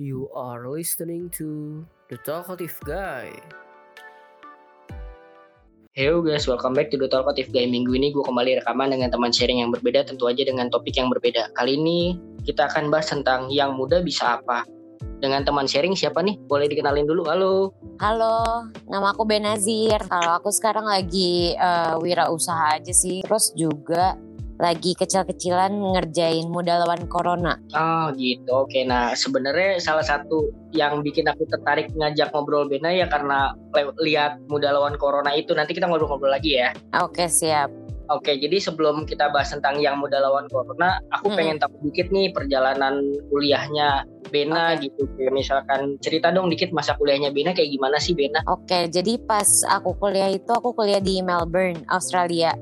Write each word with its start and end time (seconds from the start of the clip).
You 0.00 0.32
are 0.32 0.64
listening 0.64 1.28
to 1.36 1.84
The 2.08 2.16
Talkative 2.24 2.72
Guy. 2.88 3.36
Hello 5.92 6.24
guys, 6.24 6.48
welcome 6.48 6.72
back 6.72 6.88
to 6.88 6.96
The 6.96 7.04
Talkative 7.04 7.52
Guy. 7.52 7.68
Minggu 7.68 7.92
ini 7.92 8.16
gue 8.16 8.24
kembali 8.24 8.64
rekaman 8.64 8.96
dengan 8.96 9.12
teman 9.12 9.28
sharing 9.28 9.60
yang 9.60 9.68
berbeda, 9.68 10.08
tentu 10.08 10.24
aja 10.24 10.40
dengan 10.40 10.72
topik 10.72 10.96
yang 10.96 11.12
berbeda. 11.12 11.52
Kali 11.52 11.76
ini 11.76 12.16
kita 12.48 12.72
akan 12.72 12.88
bahas 12.88 13.12
tentang 13.12 13.52
yang 13.52 13.76
muda 13.76 14.00
bisa 14.00 14.40
apa. 14.40 14.64
Dengan 15.20 15.44
teman 15.44 15.68
sharing 15.68 15.92
siapa 15.92 16.24
nih? 16.24 16.40
Boleh 16.48 16.64
dikenalin 16.64 17.04
dulu. 17.04 17.28
Halo. 17.28 17.76
Halo, 18.00 18.72
nama 18.88 19.12
aku 19.12 19.28
Benazir. 19.28 20.00
Kalau 20.08 20.32
aku 20.40 20.48
sekarang 20.48 20.88
lagi 20.88 21.52
uh, 21.60 22.00
wirausaha 22.00 22.80
aja 22.80 22.90
sih. 22.96 23.20
Terus 23.20 23.52
juga 23.52 24.16
lagi 24.62 24.94
kecil-kecilan 24.94 25.74
ngerjain 25.74 26.46
muda 26.46 26.86
lawan 26.86 27.10
corona. 27.10 27.58
Oh 27.74 28.14
gitu. 28.14 28.62
Oke, 28.62 28.86
nah 28.86 29.10
sebenarnya 29.18 29.82
salah 29.82 30.06
satu 30.06 30.54
yang 30.70 31.02
bikin 31.02 31.26
aku 31.26 31.42
tertarik 31.50 31.90
ngajak 31.98 32.30
ngobrol 32.30 32.70
Bena 32.70 32.94
ya 32.94 33.10
karena 33.10 33.58
lihat 33.98 34.38
muda 34.46 34.70
lawan 34.70 34.94
corona 35.02 35.34
itu. 35.34 35.50
Nanti 35.58 35.74
kita 35.74 35.90
ngobrol-ngobrol 35.90 36.30
lagi 36.30 36.62
ya. 36.62 36.70
Oke, 37.02 37.26
siap. 37.26 37.74
Oke, 38.10 38.36
jadi 38.36 38.60
sebelum 38.60 39.08
kita 39.08 39.32
bahas 39.32 39.50
tentang 39.50 39.80
yang 39.80 39.96
muda 39.96 40.20
lawan 40.20 40.44
corona, 40.52 41.00
aku 41.10 41.32
hmm. 41.32 41.36
pengen 41.38 41.56
tahu 41.58 41.74
dikit 41.90 42.12
nih 42.14 42.30
perjalanan 42.30 43.02
kuliahnya 43.32 44.06
Bena 44.30 44.76
okay. 44.78 44.88
gitu. 44.88 45.08
Kayak 45.18 45.32
misalkan 45.34 45.80
cerita 46.04 46.28
dong 46.30 46.52
dikit 46.52 46.70
masa 46.70 46.94
kuliahnya 46.98 47.34
Bena 47.34 47.50
kayak 47.50 47.72
gimana 47.72 47.96
sih 47.98 48.14
Bena? 48.14 48.44
Oke, 48.46 48.86
jadi 48.92 49.18
pas 49.26 49.48
aku 49.70 49.96
kuliah 49.98 50.30
itu 50.30 50.50
aku 50.50 50.76
kuliah 50.76 51.00
di 51.00 51.18
Melbourne, 51.24 51.82
Australia. 51.88 52.52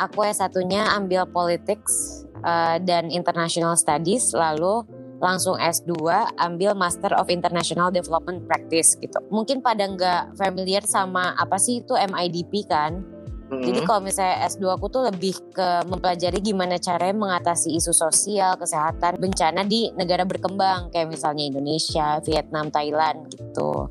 Aku 0.00 0.24
s 0.24 0.40
satunya 0.40 0.88
ambil 0.96 1.28
politics 1.28 2.24
uh, 2.40 2.80
dan 2.80 3.12
international 3.12 3.76
studies, 3.76 4.32
lalu 4.32 4.80
langsung 5.20 5.60
S2 5.60 5.92
ambil 6.40 6.72
Master 6.72 7.12
of 7.20 7.28
International 7.28 7.92
Development 7.92 8.40
Practice 8.48 8.96
gitu. 8.96 9.20
Mungkin 9.28 9.60
pada 9.60 9.84
nggak 9.84 10.40
familiar 10.40 10.80
sama 10.88 11.36
apa 11.36 11.60
sih 11.60 11.84
itu 11.84 11.92
MIDP 11.92 12.64
kan? 12.64 13.04
Hmm. 13.50 13.60
Jadi 13.60 13.82
kalau 13.84 14.00
misalnya 14.00 14.48
S2 14.48 14.62
aku 14.78 14.86
tuh 14.88 15.02
lebih 15.10 15.36
ke 15.52 15.84
mempelajari 15.84 16.40
gimana 16.40 16.80
caranya 16.80 17.18
mengatasi 17.18 17.76
isu 17.76 17.92
sosial, 17.92 18.56
kesehatan, 18.56 19.20
bencana 19.20 19.66
di 19.66 19.92
negara 19.92 20.24
berkembang 20.24 20.88
kayak 20.88 21.12
misalnya 21.12 21.50
Indonesia, 21.52 22.22
Vietnam, 22.24 22.72
Thailand 22.72 23.28
gitu. 23.28 23.90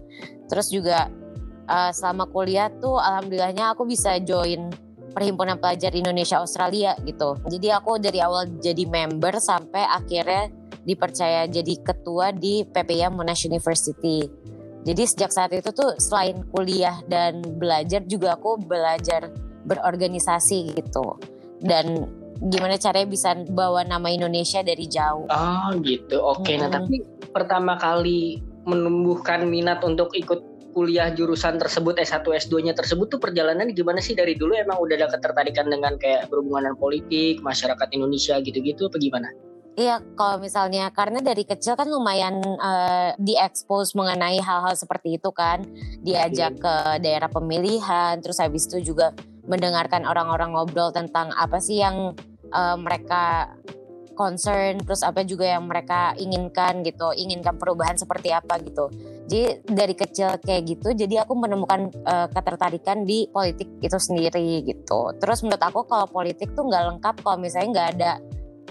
Terus 0.49 0.73
juga 0.73 1.11
uh, 1.69 1.91
selama 1.93 2.25
kuliah 2.31 2.73
tuh 2.81 2.97
alhamdulillahnya 2.97 3.77
aku 3.77 3.85
bisa 3.85 4.17
join 4.23 4.73
Perhimpunan 5.09 5.57
Pelajar 5.57 5.91
Indonesia 5.93 6.39
Australia 6.39 6.93
gitu. 7.03 7.37
Jadi 7.49 7.67
aku 7.73 7.97
dari 7.97 8.21
awal 8.21 8.61
jadi 8.61 8.85
member 8.85 9.37
sampai 9.41 9.83
akhirnya 9.85 10.53
dipercaya 10.85 11.45
jadi 11.49 11.73
ketua 11.83 12.31
di 12.31 12.63
PPIA 12.65 13.11
Monash 13.11 13.45
University. 13.49 14.25
Jadi 14.79 15.03
sejak 15.03 15.31
saat 15.35 15.51
itu 15.51 15.69
tuh 15.75 15.99
selain 15.99 16.39
kuliah 16.49 17.03
dan 17.05 17.43
belajar 17.43 18.01
juga 18.07 18.39
aku 18.39 18.55
belajar 18.63 19.27
berorganisasi 19.67 20.71
gitu 20.79 21.19
dan 21.59 22.07
gimana 22.39 22.79
caranya 22.79 23.07
bisa 23.11 23.35
bawa 23.51 23.83
nama 23.83 24.07
Indonesia 24.07 24.63
dari 24.63 24.87
jauh. 24.87 25.27
Oh 25.27 25.69
gitu, 25.83 26.17
oke. 26.23 26.47
Okay. 26.47 26.55
Hmm. 26.55 26.61
Nah 26.63 26.69
tapi 26.71 27.03
pertama 27.35 27.75
kali 27.75 28.39
menumbuhkan 28.63 29.43
minat 29.43 29.83
untuk 29.83 30.15
ikut 30.15 30.39
kuliah 30.79 31.11
jurusan 31.11 31.59
tersebut 31.59 31.99
S1 31.99 32.23
S2-nya 32.23 32.71
tersebut 32.71 33.11
tuh 33.11 33.19
perjalanan 33.19 33.67
gimana 33.75 33.99
sih? 33.99 34.15
Dari 34.15 34.39
dulu 34.39 34.55
emang 34.55 34.79
udah 34.79 34.95
ada 34.95 35.11
ketertarikan 35.11 35.67
dengan 35.67 35.99
kayak 35.99 36.31
berhubungan 36.31 36.71
dengan 36.71 36.79
politik, 36.79 37.43
masyarakat 37.43 37.87
Indonesia 37.91 38.39
gitu-gitu 38.39 38.87
apa 38.87 38.95
gimana? 38.95 39.27
Iya, 39.75 39.99
kalau 40.15 40.39
misalnya 40.39 40.87
karena 40.95 41.19
dari 41.19 41.43
kecil 41.43 41.75
kan 41.75 41.91
lumayan 41.91 42.39
uh, 42.63 43.11
diekspos 43.19 43.91
mengenai 43.91 44.39
hal-hal 44.39 44.71
seperti 44.79 45.19
itu 45.19 45.35
kan, 45.35 45.67
diajak 45.99 46.55
ke 46.63 47.03
daerah 47.03 47.27
pemilihan, 47.27 48.23
terus 48.23 48.39
habis 48.39 48.71
itu 48.71 48.95
juga 48.95 49.11
mendengarkan 49.51 50.07
orang-orang 50.07 50.55
ngobrol 50.55 50.95
tentang 50.95 51.35
apa 51.35 51.59
sih 51.59 51.83
yang 51.83 52.15
uh, 52.55 52.77
mereka 52.79 53.51
concern 54.19 54.83
terus 54.83 54.99
apa 54.99 55.23
juga 55.23 55.47
yang 55.47 55.63
mereka 55.63 56.11
inginkan 56.19 56.83
gitu 56.83 57.15
inginkan 57.15 57.55
perubahan 57.55 57.95
seperti 57.95 58.35
apa 58.35 58.59
gitu 58.59 58.91
jadi 59.29 59.61
dari 59.61 59.93
kecil 59.93 60.41
kayak 60.41 60.65
gitu 60.65 60.89
jadi 60.97 61.21
aku 61.21 61.37
menemukan 61.37 61.93
uh, 62.01 62.25
ketertarikan 62.33 63.05
di 63.05 63.29
politik 63.29 63.69
itu 63.77 63.93
sendiri 64.01 64.65
gitu. 64.65 65.13
Terus 65.21 65.45
menurut 65.45 65.61
aku 65.61 65.85
kalau 65.85 66.09
politik 66.09 66.57
tuh 66.57 66.65
nggak 66.65 66.83
lengkap 66.89 67.15
kalau 67.21 67.37
misalnya 67.37 67.69
nggak 67.69 67.89
ada 67.93 68.11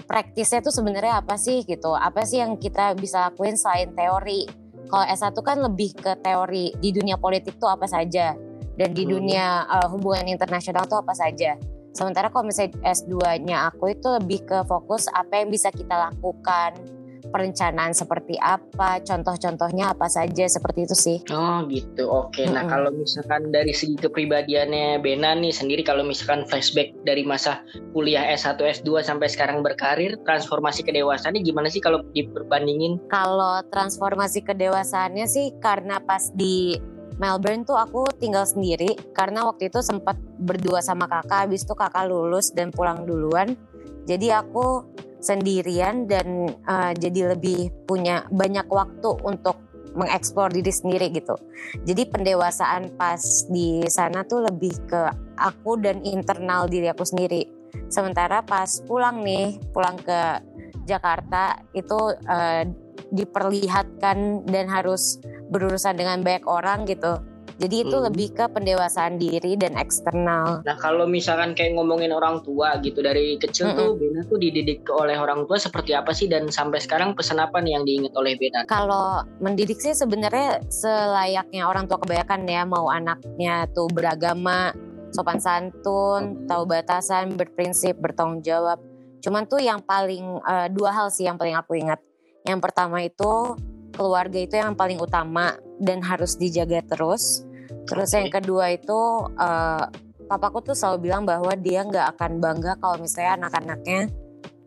praktisnya 0.03 0.59
tuh 0.59 0.75
sebenarnya 0.75 1.23
apa 1.23 1.39
sih 1.39 1.63
gitu. 1.63 1.95
Apa 1.95 2.27
sih 2.27 2.43
yang 2.43 2.59
kita 2.59 2.91
bisa 2.99 3.31
lakuin 3.31 3.55
selain 3.55 3.95
teori? 3.95 4.51
Kalau 4.91 5.05
S1 5.07 5.37
kan 5.39 5.57
lebih 5.63 5.95
ke 5.95 6.19
teori 6.19 6.75
di 6.75 6.89
dunia 6.91 7.15
politik 7.15 7.55
tuh 7.55 7.71
apa 7.71 7.87
saja? 7.87 8.35
Dan 8.75 8.91
di 8.91 9.07
hmm. 9.07 9.11
dunia 9.15 9.63
uh, 9.63 9.87
hubungan 9.87 10.27
internasional 10.27 10.83
tuh 10.91 10.99
apa 10.99 11.15
saja. 11.15 11.55
Sementara 11.95 12.27
kalau 12.27 12.51
misalnya 12.51 12.75
S2-nya 12.83 13.71
aku 13.71 13.95
itu 13.95 14.07
lebih 14.11 14.43
ke 14.43 14.57
fokus 14.67 15.07
apa 15.09 15.39
yang 15.39 15.49
bisa 15.49 15.71
kita 15.71 15.95
lakukan, 16.09 16.98
perencanaan 17.29 17.93
seperti 17.93 18.35
apa, 18.41 19.01
contoh-contohnya 19.01 19.93
apa 19.93 20.09
saja 20.09 20.45
seperti 20.49 20.89
itu 20.89 20.95
sih. 20.97 21.17
Oh 21.29 21.63
gitu, 21.69 22.09
oke. 22.09 22.41
Mm-hmm. 22.41 22.53
Nah 22.53 22.63
kalau 22.65 22.89
misalkan 22.93 23.53
dari 23.53 23.73
segi 23.73 23.95
kepribadiannya 23.97 24.99
Bena 24.99 25.37
nih 25.37 25.53
sendiri, 25.53 25.81
kalau 25.85 26.01
misalkan 26.03 26.43
flashback 26.49 26.91
dari 27.05 27.23
masa 27.23 27.61
kuliah 27.93 28.25
S1, 28.33 28.59
S2 28.59 29.05
sampai 29.05 29.29
sekarang 29.29 29.61
berkarir, 29.61 30.17
transformasi 30.25 30.83
kedewasaannya 30.83 31.41
gimana 31.45 31.69
sih 31.71 31.79
kalau 31.79 32.03
diperbandingin? 32.11 32.99
Kalau 33.07 33.61
transformasi 33.69 34.43
kedewasaannya 34.43 35.25
sih 35.29 35.53
karena 35.61 36.01
pas 36.03 36.33
di 36.33 36.75
Melbourne 37.19 37.67
tuh 37.67 37.75
aku 37.75 38.07
tinggal 38.15 38.47
sendiri 38.47 38.95
karena 39.11 39.43
waktu 39.43 39.67
itu 39.67 39.83
sempat 39.83 40.15
berdua 40.39 40.79
sama 40.79 41.05
kakak 41.05 41.51
habis 41.51 41.67
itu 41.67 41.75
kakak 41.75 42.07
lulus 42.07 42.55
dan 42.55 42.71
pulang 42.71 43.03
duluan 43.03 43.59
jadi 44.07 44.39
aku 44.39 44.87
sendirian 45.19 46.07
dan 46.07 46.47
uh, 46.67 46.91
jadi 46.95 47.35
lebih 47.35 47.71
punya 47.85 48.25
banyak 48.31 48.65
waktu 48.71 49.19
untuk 49.23 49.59
mengeksplor 49.93 50.53
diri 50.53 50.69
sendiri 50.69 51.09
gitu. 51.11 51.35
Jadi 51.83 52.07
pendewasaan 52.07 52.93
pas 52.95 53.19
di 53.49 53.83
sana 53.89 54.23
tuh 54.23 54.45
lebih 54.45 54.73
ke 54.85 55.01
aku 55.35 55.81
dan 55.81 56.01
internal 56.05 56.69
diri 56.69 56.87
aku 56.89 57.03
sendiri. 57.03 57.45
Sementara 57.89 58.45
pas 58.45 58.69
pulang 58.85 59.21
nih, 59.25 59.57
pulang 59.73 59.97
ke 59.97 60.41
Jakarta 60.85 61.61
itu 61.73 61.97
uh, 62.13 62.63
diperlihatkan 63.09 64.45
dan 64.45 64.65
harus 64.69 65.21
berurusan 65.49 65.97
dengan 65.97 66.21
banyak 66.21 66.45
orang 66.45 66.85
gitu. 66.85 67.17
Jadi 67.59 67.75
itu 67.83 67.91
hmm. 67.91 68.05
lebih 68.07 68.27
ke 68.31 68.45
pendewasaan 68.47 69.19
diri 69.19 69.59
dan 69.59 69.75
eksternal. 69.75 70.63
Nah 70.63 70.77
kalau 70.79 71.03
misalkan 71.03 71.51
kayak 71.51 71.75
ngomongin 71.75 72.15
orang 72.15 72.39
tua 72.47 72.79
gitu 72.79 73.03
dari 73.03 73.35
kecil 73.35 73.75
-hmm. 73.75 73.77
tuh 73.77 73.89
Bena 73.99 74.21
tuh 74.31 74.39
dididik 74.39 74.87
oleh 74.87 75.19
orang 75.19 75.43
tua 75.43 75.59
seperti 75.59 75.91
apa 75.91 76.15
sih 76.15 76.31
dan 76.31 76.47
sampai 76.47 76.79
sekarang 76.79 77.19
pesan 77.19 77.43
apa 77.43 77.59
nih 77.59 77.75
yang 77.75 77.83
diingat 77.83 78.15
oleh 78.15 78.39
Bena? 78.39 78.63
Kalau 78.71 79.27
mendidik 79.43 79.83
sih 79.83 79.91
sebenarnya 79.91 80.63
selayaknya 80.71 81.67
orang 81.67 81.91
tua 81.91 81.99
kebanyakan 81.99 82.47
ya 82.47 82.63
mau 82.63 82.87
anaknya 82.87 83.67
tuh 83.75 83.91
beragama, 83.91 84.71
sopan 85.11 85.43
santun, 85.43 86.47
tahu 86.47 86.63
batasan, 86.63 87.35
berprinsip, 87.35 87.99
bertanggung 87.99 88.39
jawab. 88.39 88.79
Cuman 89.19 89.43
tuh 89.51 89.59
yang 89.59 89.83
paling 89.83 90.39
uh, 90.47 90.71
dua 90.71 90.95
hal 90.95 91.11
sih 91.11 91.27
yang 91.27 91.35
paling 91.35 91.59
aku 91.59 91.75
ingat. 91.75 91.99
Yang 92.47 92.59
pertama 92.63 93.03
itu 93.03 93.59
keluarga 93.91 94.39
itu 94.39 94.55
yang 94.55 94.79
paling 94.79 94.95
utama 94.95 95.59
dan 95.81 95.99
harus 95.99 96.39
dijaga 96.39 96.79
terus. 96.87 97.43
Terus 97.89 98.09
okay. 98.13 98.17
yang 98.21 98.29
kedua 98.29 98.65
itu 98.69 98.99
uh, 99.33 99.83
papaku 100.29 100.61
tuh 100.71 100.75
selalu 100.77 101.09
bilang 101.09 101.25
bahwa 101.25 101.49
dia 101.57 101.81
nggak 101.81 102.15
akan 102.15 102.37
bangga 102.37 102.77
kalau 102.77 103.01
misalnya 103.01 103.41
anak-anaknya 103.41 104.13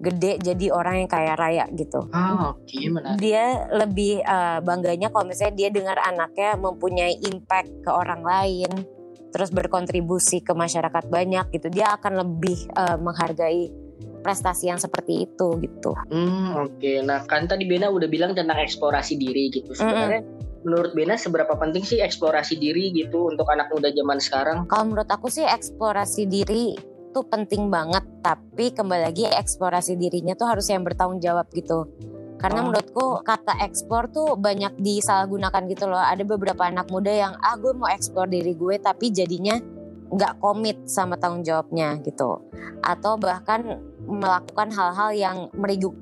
gede 0.03 0.43
jadi 0.43 0.67
orang 0.75 1.07
yang 1.07 1.11
kaya 1.11 1.39
raya 1.39 1.65
gitu. 1.79 2.11
Oh, 2.11 2.59
oke, 2.59 2.67
okay, 2.67 2.91
Dia 3.23 3.71
lebih 3.71 4.19
uh, 4.27 4.59
bangganya 4.59 5.15
kalau 5.15 5.31
misalnya 5.31 5.55
dia 5.55 5.69
dengar 5.71 5.95
anaknya 6.03 6.59
mempunyai 6.59 7.15
impact 7.23 7.71
ke 7.87 7.91
orang 7.95 8.27
lain, 8.27 8.71
terus 9.31 9.55
berkontribusi 9.55 10.43
ke 10.43 10.59
masyarakat 10.59 11.07
banyak 11.07 11.55
gitu. 11.55 11.71
Dia 11.71 11.95
akan 11.95 12.19
lebih 12.19 12.67
uh, 12.75 12.99
menghargai 12.99 13.71
prestasi 14.27 14.75
yang 14.75 14.83
seperti 14.83 15.31
itu 15.31 15.49
gitu. 15.63 15.95
Hmm 16.11 16.55
oke. 16.67 16.83
Okay. 16.83 16.99
Nah 17.07 17.23
kan 17.23 17.47
tadi 17.47 17.63
Bena 17.71 17.87
udah 17.87 18.11
bilang 18.11 18.35
tentang 18.35 18.59
eksplorasi 18.59 19.15
diri 19.15 19.55
gitu. 19.55 19.71
Sebenarnya 19.71 20.23
mm 20.23 20.27
-hmm. 20.27 20.52
Menurut 20.63 20.95
Bena 20.95 21.19
seberapa 21.19 21.55
penting 21.59 21.83
sih 21.83 21.99
eksplorasi 22.03 22.59
diri 22.59 22.95
gitu 22.95 23.31
untuk 23.31 23.47
anak 23.51 23.71
muda 23.71 23.91
zaman 23.91 24.19
sekarang? 24.19 24.59
Kalau 24.67 24.85
menurut 24.91 25.11
aku 25.11 25.29
sih 25.29 25.45
eksplorasi 25.47 26.27
diri 26.27 26.75
itu 27.13 27.21
penting 27.29 27.69
banget. 27.69 28.03
Tapi 28.25 28.73
kembali 28.73 29.13
lagi 29.13 29.29
eksplorasi 29.29 30.01
dirinya 30.01 30.33
tuh 30.33 30.49
harus 30.49 30.65
yang 30.73 30.81
bertanggung 30.87 31.21
jawab 31.21 31.45
gitu. 31.53 31.85
Karena 32.41 32.65
oh. 32.65 32.73
menurutku 32.73 33.07
kata 33.23 33.61
eksplor 33.63 34.11
tuh 34.11 34.35
banyak 34.41 34.75
disalahgunakan 34.81 35.63
gitu 35.69 35.85
loh. 35.87 36.01
Ada 36.01 36.25
beberapa 36.25 36.65
anak 36.67 36.89
muda 36.89 37.13
yang 37.13 37.37
ah 37.39 37.55
gue 37.61 37.77
mau 37.77 37.91
eksplor 37.93 38.33
diri 38.33 38.57
gue 38.57 38.81
tapi 38.81 39.13
jadinya 39.13 39.61
nggak 40.13 40.45
komit 40.45 40.77
sama 40.85 41.17
tanggung 41.17 41.41
jawabnya 41.41 41.97
gitu 42.05 42.45
atau 42.85 43.17
bahkan 43.17 43.81
melakukan 44.05 44.69
hal-hal 44.69 45.11
yang 45.17 45.37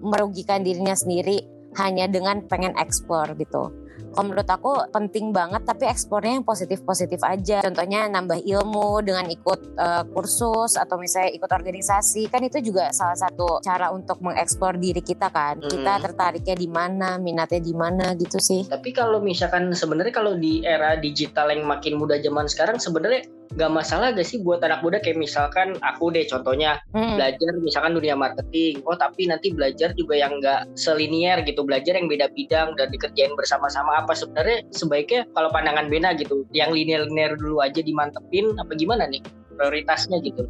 merugikan 0.03 0.67
dirinya 0.67 0.99
sendiri 0.99 1.47
hanya 1.79 2.11
dengan 2.11 2.43
pengen 2.51 2.75
eksplor 2.75 3.39
gitu 3.39 3.71
kalau 4.11 4.27
menurut 4.27 4.49
aku 4.51 4.73
penting 4.91 5.31
banget 5.31 5.62
tapi 5.62 5.87
ekspornya 5.87 6.43
yang 6.43 6.47
positif-positif 6.47 7.23
aja. 7.23 7.62
Contohnya 7.62 8.11
nambah 8.11 8.43
ilmu 8.43 9.07
dengan 9.07 9.27
ikut 9.31 9.61
uh, 9.79 10.05
kursus 10.11 10.75
atau 10.75 10.99
misalnya 10.99 11.31
ikut 11.35 11.51
organisasi 11.51 12.27
kan 12.27 12.43
itu 12.43 12.59
juga 12.61 12.91
salah 12.91 13.15
satu 13.15 13.62
cara 13.62 13.95
untuk 13.95 14.19
mengeksplor 14.19 14.77
diri 14.83 15.03
kita 15.03 15.31
kan. 15.31 15.62
Hmm. 15.62 15.71
Kita 15.71 15.93
tertariknya 16.03 16.57
di 16.59 16.69
mana, 16.69 17.17
minatnya 17.23 17.62
di 17.62 17.75
mana 17.75 18.12
gitu 18.19 18.43
sih. 18.43 18.67
Tapi 18.67 18.91
kalau 18.91 19.23
misalkan 19.23 19.71
sebenarnya 19.71 20.15
kalau 20.15 20.35
di 20.35 20.67
era 20.67 20.99
digital 20.99 21.55
yang 21.55 21.67
makin 21.67 21.95
mudah 21.97 22.19
zaman 22.19 22.51
sekarang 22.51 22.83
sebenarnya 22.83 23.40
nggak 23.50 23.70
masalah 23.70 24.14
gak 24.14 24.26
sih 24.26 24.38
buat 24.38 24.62
anak 24.62 24.82
muda? 24.87 25.02
Kayak 25.02 25.19
misalkan 25.19 25.75
aku 25.82 26.14
deh 26.14 26.23
contohnya 26.31 26.79
hmm. 26.94 27.19
belajar 27.19 27.50
misalkan 27.58 27.93
dunia 27.99 28.14
marketing. 28.14 28.79
Oh 28.87 28.94
tapi 28.94 29.26
nanti 29.26 29.50
belajar 29.50 29.91
juga 29.99 30.14
yang 30.14 30.38
nggak 30.38 30.70
selinier 30.79 31.43
gitu. 31.43 31.67
Belajar 31.67 31.99
yang 31.99 32.06
beda 32.06 32.31
bidang 32.31 32.79
dan 32.79 32.88
dikerjain 32.94 33.35
bersama-sama. 33.35 34.06
Apa 34.06 34.14
sebenarnya 34.14 34.62
sebaiknya 34.70 35.26
kalau 35.35 35.50
pandangan 35.50 35.91
Bena 35.91 36.14
gitu 36.14 36.47
yang 36.55 36.70
linear-linear 36.70 37.35
dulu 37.35 37.58
aja 37.58 37.82
dimantepin 37.82 38.55
apa 38.62 38.73
gimana 38.79 39.11
nih 39.11 39.23
prioritasnya 39.58 40.23
gitu? 40.23 40.47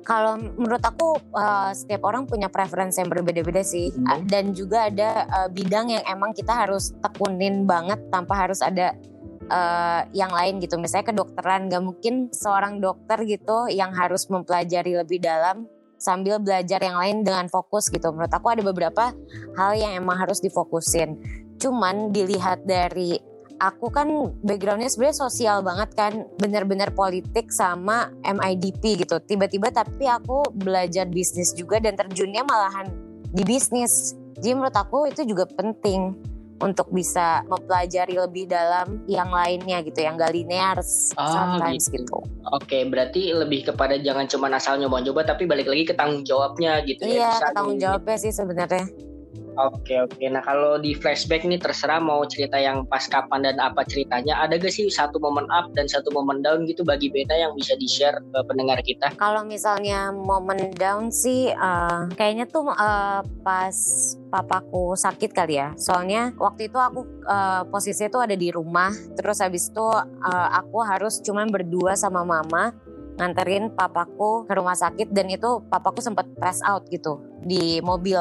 Kalau 0.00 0.40
menurut 0.40 0.80
aku 0.80 1.20
uh, 1.36 1.70
setiap 1.76 2.08
orang 2.08 2.24
punya 2.24 2.48
preferensi 2.48 2.98
yang 3.04 3.12
berbeda-beda 3.12 3.60
sih. 3.60 3.92
Hmm. 3.92 4.26
dan 4.26 4.56
juga 4.56 4.88
ada 4.88 5.28
uh, 5.28 5.48
bidang 5.52 5.92
yang 5.92 6.04
emang 6.08 6.32
kita 6.32 6.50
harus 6.66 6.96
tekunin 7.04 7.68
banget 7.68 8.00
tanpa 8.08 8.34
harus 8.48 8.64
ada 8.64 8.96
uh, 9.50 10.06
yang 10.14 10.30
lain 10.30 10.62
gitu. 10.62 10.78
Misalnya 10.78 11.12
kedokteran 11.12 11.68
gak 11.68 11.82
mungkin 11.82 12.30
seorang 12.30 12.78
dokter 12.78 13.20
gitu 13.26 13.66
yang 13.68 13.90
harus 13.92 14.30
mempelajari 14.30 14.96
lebih 14.96 15.20
dalam 15.20 15.66
sambil 16.00 16.40
belajar 16.40 16.80
yang 16.80 16.96
lain 16.96 17.26
dengan 17.26 17.46
fokus 17.52 17.92
gitu. 17.92 18.08
Menurut 18.14 18.32
aku 18.32 18.48
ada 18.48 18.62
beberapa 18.64 19.12
hal 19.58 19.72
yang 19.76 19.92
emang 20.00 20.16
harus 20.16 20.40
difokusin. 20.40 21.20
Cuman 21.60 22.08
dilihat 22.08 22.64
dari 22.64 23.20
aku 23.60 23.92
kan 23.92 24.08
backgroundnya 24.40 24.88
sebenarnya 24.88 25.28
sosial 25.28 25.60
banget 25.60 25.92
kan 25.92 26.24
bener-bener 26.40 26.88
politik 26.96 27.52
sama 27.52 28.08
MIDP 28.24 29.04
gitu. 29.04 29.20
Tiba-tiba 29.20 29.68
tapi 29.68 30.08
aku 30.08 30.48
belajar 30.56 31.04
bisnis 31.04 31.52
juga 31.52 31.76
dan 31.78 32.00
terjunnya 32.00 32.42
malahan 32.48 32.88
di 33.28 33.44
bisnis. 33.44 34.16
Jadi 34.40 34.56
menurut 34.56 34.72
aku 34.72 35.04
itu 35.12 35.28
juga 35.28 35.44
penting 35.44 36.16
untuk 36.60 36.92
bisa 36.92 37.40
mempelajari 37.48 38.20
lebih 38.20 38.48
dalam 38.48 39.00
yang 39.08 39.32
lainnya 39.32 39.80
gitu 39.80 40.04
yang 40.04 40.20
gak 40.20 40.36
linear 40.36 40.76
oh, 40.80 41.32
sometimes 41.32 41.88
gitu. 41.88 42.04
gitu. 42.04 42.18
Oke, 42.52 42.84
berarti 42.86 43.32
lebih 43.32 43.72
kepada 43.72 43.96
jangan 43.96 44.28
cuma 44.28 44.52
asal 44.52 44.76
nyoba-nyoba 44.76 45.24
tapi 45.24 45.48
balik 45.48 45.66
lagi 45.66 45.88
ke 45.88 45.94
tanggung 45.96 46.22
jawabnya 46.22 46.84
gitu 46.84 47.08
iya, 47.08 47.40
ya. 47.40 47.40
Iya, 47.40 47.52
tanggung 47.56 47.80
jawabnya 47.80 48.16
sih 48.20 48.32
sebenarnya. 48.32 49.09
Oke 49.68 50.00
oke. 50.00 50.24
Nah 50.32 50.40
kalau 50.40 50.80
di 50.80 50.96
flashback 50.96 51.44
nih 51.44 51.60
terserah 51.60 52.00
mau 52.00 52.24
cerita 52.24 52.56
yang 52.56 52.88
pas 52.88 53.04
kapan 53.04 53.44
dan 53.44 53.56
apa 53.60 53.84
ceritanya. 53.84 54.40
Ada 54.40 54.56
gak 54.56 54.72
sih 54.72 54.88
satu 54.88 55.20
momen 55.20 55.44
up 55.52 55.68
dan 55.76 55.84
satu 55.84 56.08
momen 56.16 56.40
down 56.40 56.64
gitu 56.64 56.80
bagi 56.80 57.12
Beta 57.12 57.36
yang 57.36 57.52
bisa 57.52 57.76
di 57.76 57.84
share 57.84 58.16
ke 58.16 58.38
pendengar 58.48 58.80
kita? 58.80 59.12
Kalau 59.20 59.44
misalnya 59.44 60.08
momen 60.08 60.72
down 60.80 61.12
sih 61.12 61.52
uh, 61.52 62.08
kayaknya 62.16 62.48
tuh 62.48 62.72
uh, 62.72 63.20
pas 63.44 63.76
papaku 64.32 64.96
sakit 64.96 65.30
kali 65.36 65.60
ya. 65.60 65.76
Soalnya 65.76 66.32
waktu 66.40 66.72
itu 66.72 66.80
aku 66.80 67.04
uh, 67.28 67.68
posisinya 67.68 68.08
tuh 68.08 68.22
ada 68.24 68.36
di 68.38 68.48
rumah. 68.48 68.94
Terus 69.18 69.44
habis 69.44 69.68
itu 69.68 69.84
uh, 69.84 70.48
aku 70.56 70.80
harus 70.80 71.20
cuman 71.20 71.52
berdua 71.52 71.92
sama 72.00 72.24
mama 72.24 72.72
nganterin 73.20 73.68
papaku 73.76 74.48
ke 74.48 74.52
rumah 74.56 74.72
sakit 74.72 75.12
dan 75.12 75.28
itu 75.28 75.60
papaku 75.68 76.00
sempat 76.00 76.24
pass 76.40 76.64
out 76.64 76.88
gitu 76.88 77.20
di 77.44 77.84
mobil 77.84 78.16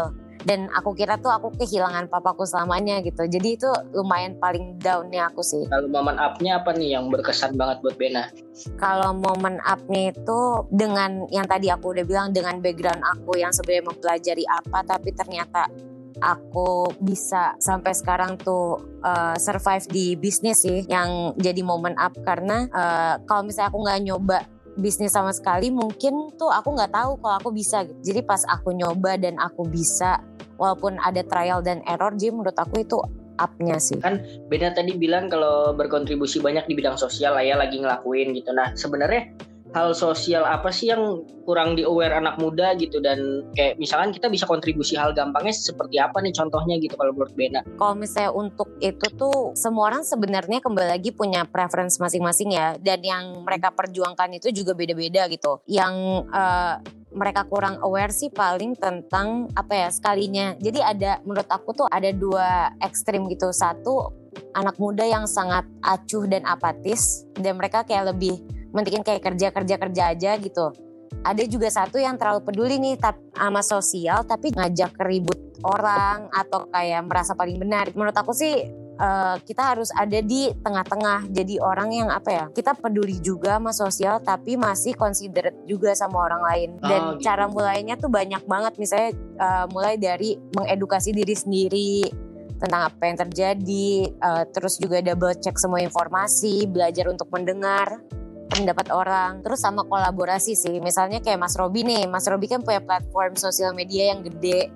dan 0.48 0.72
aku 0.72 0.96
kira 0.96 1.20
tuh 1.20 1.32
aku 1.32 1.52
kehilangan 1.60 2.08
papaku 2.08 2.48
selamanya 2.48 3.04
gitu. 3.04 3.28
Jadi 3.28 3.60
itu 3.60 3.70
lumayan 3.92 4.40
paling 4.40 4.80
downnya 4.80 5.28
aku 5.28 5.44
sih. 5.44 5.68
Kalau 5.68 5.92
momen 5.92 6.16
upnya 6.16 6.64
apa 6.64 6.72
nih 6.72 6.96
yang 6.96 7.12
berkesan 7.12 7.60
banget 7.60 7.84
buat 7.84 7.96
Bena? 8.00 8.32
Kalau 8.80 9.16
momen 9.16 9.60
upnya 9.68 10.16
itu 10.16 10.40
dengan 10.72 11.28
yang 11.32 11.48
tadi 11.48 11.68
aku 11.68 11.92
udah 11.92 12.06
bilang 12.08 12.28
dengan 12.32 12.60
background 12.64 13.04
aku 13.04 13.40
yang 13.40 13.52
sebenarnya 13.52 13.88
mempelajari 13.92 14.46
apa 14.48 14.80
tapi 14.84 15.10
ternyata 15.16 15.68
aku 16.20 16.92
bisa 17.00 17.56
sampai 17.64 17.96
sekarang 17.96 18.36
tuh 18.40 18.80
uh, 19.04 19.36
survive 19.40 19.88
di 19.88 20.20
bisnis 20.20 20.64
sih 20.64 20.84
yang 20.88 21.36
jadi 21.36 21.64
momen 21.64 21.96
up. 22.00 22.16
Karena 22.24 22.68
uh, 22.72 23.16
kalau 23.28 23.48
misalnya 23.48 23.72
aku 23.72 23.80
nggak 23.84 24.02
nyoba 24.08 24.40
bisnis 24.80 25.14
sama 25.14 25.36
sekali 25.36 25.70
mungkin 25.70 26.34
tuh 26.40 26.50
aku 26.50 26.74
nggak 26.74 26.92
tahu 26.96 27.20
kalau 27.20 27.36
aku 27.38 27.50
bisa 27.54 27.86
gitu. 27.86 28.00
Jadi 28.02 28.20
pas 28.26 28.42
aku 28.48 28.74
nyoba 28.74 29.20
dan 29.20 29.36
aku 29.38 29.68
bisa 29.68 30.24
walaupun 30.60 31.00
ada 31.00 31.24
trial 31.24 31.64
dan 31.64 31.80
error 31.88 32.12
jadi 32.16 32.36
menurut 32.36 32.58
aku 32.58 32.84
itu 32.84 32.98
upnya 33.40 33.80
sih. 33.80 34.00
Kan 34.04 34.20
beda 34.52 34.76
tadi 34.76 34.96
bilang 35.00 35.32
kalau 35.32 35.72
berkontribusi 35.72 36.44
banyak 36.44 36.68
di 36.68 36.76
bidang 36.76 37.00
sosial 37.00 37.40
lah 37.40 37.44
ya 37.44 37.56
lagi 37.56 37.80
ngelakuin 37.80 38.36
gitu. 38.36 38.52
Nah 38.52 38.76
sebenarnya 38.76 39.32
hal 39.70 39.94
sosial 39.94 40.42
apa 40.46 40.74
sih 40.74 40.90
yang 40.90 41.22
kurang 41.46 41.74
di 41.78 41.86
aware 41.86 42.14
anak 42.14 42.38
muda 42.38 42.74
gitu 42.78 43.02
dan 43.02 43.46
kayak 43.58 43.78
misalkan 43.82 44.14
kita 44.14 44.30
bisa 44.30 44.46
kontribusi 44.46 44.94
hal 44.98 45.14
gampangnya 45.14 45.54
seperti 45.54 45.98
apa 45.98 46.22
nih 46.22 46.34
contohnya 46.34 46.78
gitu 46.78 46.94
kalau 46.94 47.14
menurut 47.14 47.34
Bena? 47.34 47.62
Kalau 47.78 47.96
misalnya 47.98 48.32
untuk 48.34 48.70
itu 48.82 49.06
tuh 49.18 49.54
semua 49.54 49.94
orang 49.94 50.06
sebenarnya 50.06 50.62
kembali 50.62 50.90
lagi 50.94 51.10
punya 51.14 51.46
preference 51.46 51.98
masing-masing 51.98 52.54
ya 52.54 52.78
dan 52.78 53.02
yang 53.02 53.42
mereka 53.46 53.74
perjuangkan 53.74 54.38
itu 54.38 54.54
juga 54.54 54.74
beda-beda 54.78 55.26
gitu. 55.30 55.62
Yang 55.66 56.26
uh, 56.30 56.82
mereka 57.10 57.46
kurang 57.50 57.82
aware 57.82 58.14
sih 58.14 58.30
paling 58.30 58.78
tentang 58.78 59.50
apa 59.58 59.74
ya 59.74 59.90
sekalinya. 59.90 60.54
Jadi 60.62 60.80
ada 60.82 61.18
menurut 61.26 61.50
aku 61.50 61.74
tuh 61.74 61.88
ada 61.90 62.14
dua 62.14 62.74
ekstrim 62.82 63.26
gitu. 63.30 63.50
Satu 63.50 64.14
anak 64.54 64.78
muda 64.78 65.02
yang 65.06 65.26
sangat 65.26 65.66
acuh 65.82 66.30
dan 66.30 66.46
apatis 66.46 67.26
dan 67.38 67.58
mereka 67.58 67.82
kayak 67.82 68.14
lebih 68.14 68.38
mendingan 68.74 69.04
kayak 69.06 69.22
kerja 69.24 69.50
kerja 69.50 69.76
kerja 69.78 70.04
aja 70.14 70.32
gitu. 70.38 70.72
Ada 71.26 71.44
juga 71.50 71.68
satu 71.68 71.98
yang 72.00 72.16
terlalu 72.16 72.46
peduli 72.46 72.76
nih 72.80 72.96
sama 73.36 73.62
sosial 73.66 74.24
tapi 74.24 74.54
ngajak 74.54 74.94
ribut 75.04 75.38
orang 75.66 76.32
atau 76.32 76.70
kayak 76.70 77.04
merasa 77.04 77.36
paling 77.36 77.60
benar. 77.60 77.92
Menurut 77.92 78.16
aku 78.16 78.32
sih 78.32 78.64
uh, 79.00 79.36
kita 79.42 79.74
harus 79.74 79.90
ada 79.96 80.20
di 80.22 80.54
tengah-tengah. 80.54 81.28
Jadi 81.34 81.58
orang 81.60 81.90
yang 81.92 82.10
apa 82.14 82.30
ya 82.30 82.46
kita 82.54 82.78
peduli 82.78 83.18
juga 83.20 83.58
sama 83.58 83.72
sosial 83.74 84.22
tapi 84.22 84.56
masih 84.56 84.94
considerate 84.96 85.66
juga 85.66 85.92
sama 85.98 86.30
orang 86.30 86.42
lain. 86.46 86.70
Dan 86.84 87.02
oh, 87.02 87.10
gitu. 87.18 87.26
cara 87.26 87.46
mulainya 87.50 87.96
tuh 87.98 88.12
banyak 88.12 88.44
banget. 88.46 88.74
Misalnya 88.78 89.12
uh, 89.40 89.66
mulai 89.72 89.96
dari 89.98 90.38
mengedukasi 90.56 91.12
diri 91.12 91.36
sendiri 91.36 91.94
tentang 92.60 92.92
apa 92.92 93.04
yang 93.08 93.18
terjadi 93.18 93.88
uh, 94.20 94.44
terus 94.52 94.76
juga 94.76 95.00
double 95.00 95.32
check 95.40 95.56
semua 95.56 95.80
informasi 95.80 96.68
belajar 96.68 97.08
untuk 97.08 97.32
mendengar 97.32 98.04
pendapat 98.50 98.90
orang. 98.90 99.46
Terus 99.46 99.62
sama 99.62 99.86
kolaborasi 99.86 100.58
sih. 100.58 100.82
Misalnya 100.82 101.22
kayak 101.22 101.40
Mas 101.40 101.56
Robi 101.56 101.86
nih. 101.86 102.10
Mas 102.10 102.26
Robi 102.26 102.50
kan 102.50 102.66
punya 102.66 102.82
platform 102.82 103.38
sosial 103.38 103.78
media 103.78 104.12
yang 104.12 104.26
gede. 104.26 104.74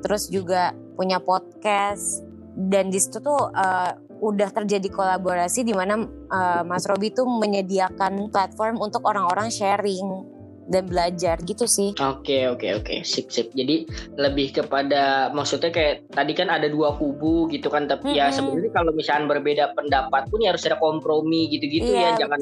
Terus 0.00 0.30
juga 0.30 0.72
punya 0.94 1.18
podcast. 1.18 2.22
Dan 2.56 2.88
di 2.88 2.96
situ 2.96 3.20
tuh 3.20 3.52
uh, 3.52 3.92
udah 4.22 4.48
terjadi 4.48 4.88
kolaborasi 4.88 5.60
di 5.66 5.76
mana 5.76 6.00
uh, 6.32 6.62
Mas 6.64 6.88
Robi 6.88 7.12
tuh 7.12 7.28
menyediakan 7.28 8.32
platform 8.32 8.80
untuk 8.80 9.04
orang-orang 9.04 9.52
sharing 9.52 10.35
dan 10.66 10.84
belajar 10.90 11.38
gitu 11.46 11.64
sih. 11.64 11.94
Oke 11.98 12.02
okay, 12.02 12.42
oke 12.50 12.58
okay, 12.58 12.70
oke 12.76 12.84
okay. 12.84 12.98
sip 13.06 13.30
sip. 13.30 13.50
Jadi 13.54 13.86
lebih 14.18 14.54
kepada 14.62 15.30
maksudnya 15.30 15.70
kayak 15.70 16.10
tadi 16.10 16.32
kan 16.34 16.50
ada 16.50 16.66
dua 16.66 16.94
kubu 16.98 17.46
gitu 17.50 17.70
kan 17.70 17.86
tapi 17.86 18.14
mm-hmm. 18.14 18.20
ya 18.20 18.34
sebenarnya 18.34 18.72
kalau 18.74 18.92
misalnya 18.92 19.26
berbeda 19.30 19.64
pendapat 19.78 20.26
pun 20.28 20.42
ya 20.42 20.54
harus 20.54 20.66
ada 20.66 20.78
kompromi 20.78 21.48
gitu-gitu 21.50 21.90
iya, 21.94 22.18
ya 22.18 22.26
jangan 22.26 22.38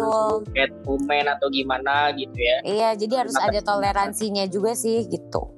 kayak 0.51 0.73
komen 0.89 1.25
atau 1.29 1.47
gimana 1.53 2.11
gitu 2.17 2.37
ya. 2.37 2.57
Iya 2.65 2.89
jadi 2.97 3.15
harus 3.27 3.37
ada 3.37 3.61
toleransinya 3.61 4.49
juga 4.49 4.73
sih 4.73 5.05
gitu. 5.09 5.53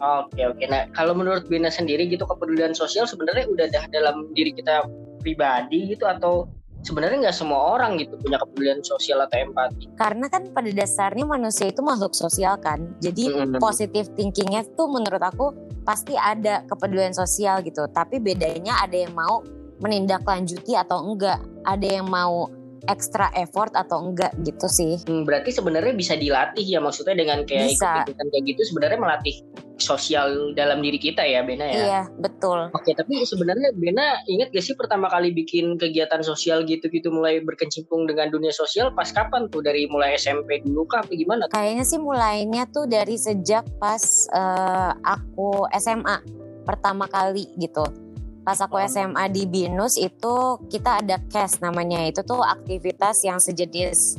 Oke 0.00 0.42
oke. 0.48 0.64
Nah 0.66 0.88
kalau 0.96 1.12
menurut 1.12 1.46
Bina 1.46 1.68
sendiri 1.68 2.08
gitu 2.08 2.24
kepedulian 2.24 2.72
sosial 2.72 3.04
sebenarnya 3.04 3.46
udah 3.52 3.66
dah 3.68 3.84
dalam 3.92 4.32
diri 4.32 4.56
kita 4.56 4.88
pribadi 5.20 5.92
gitu 5.92 6.08
atau 6.08 6.48
sebenarnya 6.80 7.28
nggak 7.28 7.36
semua 7.36 7.76
orang 7.76 8.00
gitu 8.00 8.16
punya 8.20 8.40
kepedulian 8.40 8.80
sosial 8.84 9.20
atau 9.24 9.36
empati. 9.40 9.88
Karena 9.96 10.26
kan 10.28 10.48
pada 10.52 10.70
dasarnya 10.72 11.24
manusia 11.28 11.68
itu 11.68 11.80
makhluk 11.84 12.16
sosial 12.16 12.56
kan. 12.60 12.88
Jadi 13.00 13.30
hmm. 13.30 13.60
positive 13.60 14.08
thinkingnya 14.16 14.64
tuh 14.74 14.88
menurut 14.88 15.20
aku 15.20 15.52
pasti 15.84 16.16
ada 16.16 16.64
kepedulian 16.68 17.12
sosial 17.12 17.60
gitu. 17.64 17.88
Tapi 17.90 18.20
bedanya 18.20 18.80
ada 18.80 18.96
yang 18.96 19.12
mau 19.12 19.44
menindaklanjuti 19.80 20.76
atau 20.76 21.04
enggak. 21.08 21.40
Ada 21.64 22.00
yang 22.00 22.06
mau 22.08 22.48
extra 22.88 23.28
effort 23.36 23.74
atau 23.76 24.00
enggak 24.08 24.32
gitu 24.46 24.66
sih. 24.70 25.00
Hmm, 25.04 25.28
berarti 25.28 25.52
sebenarnya 25.52 25.92
bisa 25.92 26.14
dilatih 26.16 26.64
ya 26.64 26.80
maksudnya 26.80 27.16
dengan 27.18 27.44
kayak 27.44 27.76
ikut 27.76 28.16
kayak 28.16 28.44
gitu 28.46 28.62
sebenarnya 28.72 28.98
melatih 29.00 29.36
sosial 29.80 30.52
dalam 30.52 30.84
diri 30.84 31.00
kita 31.00 31.24
ya 31.24 31.40
Bena 31.42 31.66
ya. 31.66 31.80
Iya, 31.80 32.02
betul. 32.20 32.68
Oke, 32.76 32.92
tapi 32.92 33.24
sebenarnya 33.24 33.72
Bena 33.74 34.20
ingat 34.28 34.52
gak 34.52 34.64
sih 34.64 34.76
pertama 34.76 35.08
kali 35.08 35.32
bikin 35.32 35.80
kegiatan 35.80 36.20
sosial 36.20 36.62
gitu-gitu 36.68 37.08
mulai 37.08 37.40
berkecimpung 37.40 38.04
dengan 38.04 38.28
dunia 38.28 38.52
sosial 38.52 38.92
pas 38.92 39.08
kapan 39.08 39.48
tuh 39.48 39.64
dari 39.64 39.88
mulai 39.88 40.14
SMP 40.20 40.60
dulu 40.62 40.84
kah 40.86 41.00
apa 41.02 41.16
gimana? 41.16 41.48
Kayaknya 41.48 41.84
sih 41.88 41.98
mulainya 41.98 42.68
tuh 42.68 42.84
dari 42.86 43.16
sejak 43.16 43.64
pas 43.80 44.28
uh, 44.36 44.92
aku 45.00 45.66
SMA 45.80 46.20
pertama 46.68 47.08
kali 47.08 47.48
gitu. 47.56 48.09
Pas 48.44 48.56
aku. 48.60 48.80
SMA 48.80 49.28
di 49.28 49.44
Binus 49.44 50.00
itu 50.00 50.58
kita 50.72 51.04
ada 51.04 51.20
CAS 51.28 51.60
namanya. 51.60 52.00
Itu 52.08 52.24
tuh 52.24 52.40
aktivitas 52.40 53.22
yang 53.24 53.36
sejenis 53.36 54.16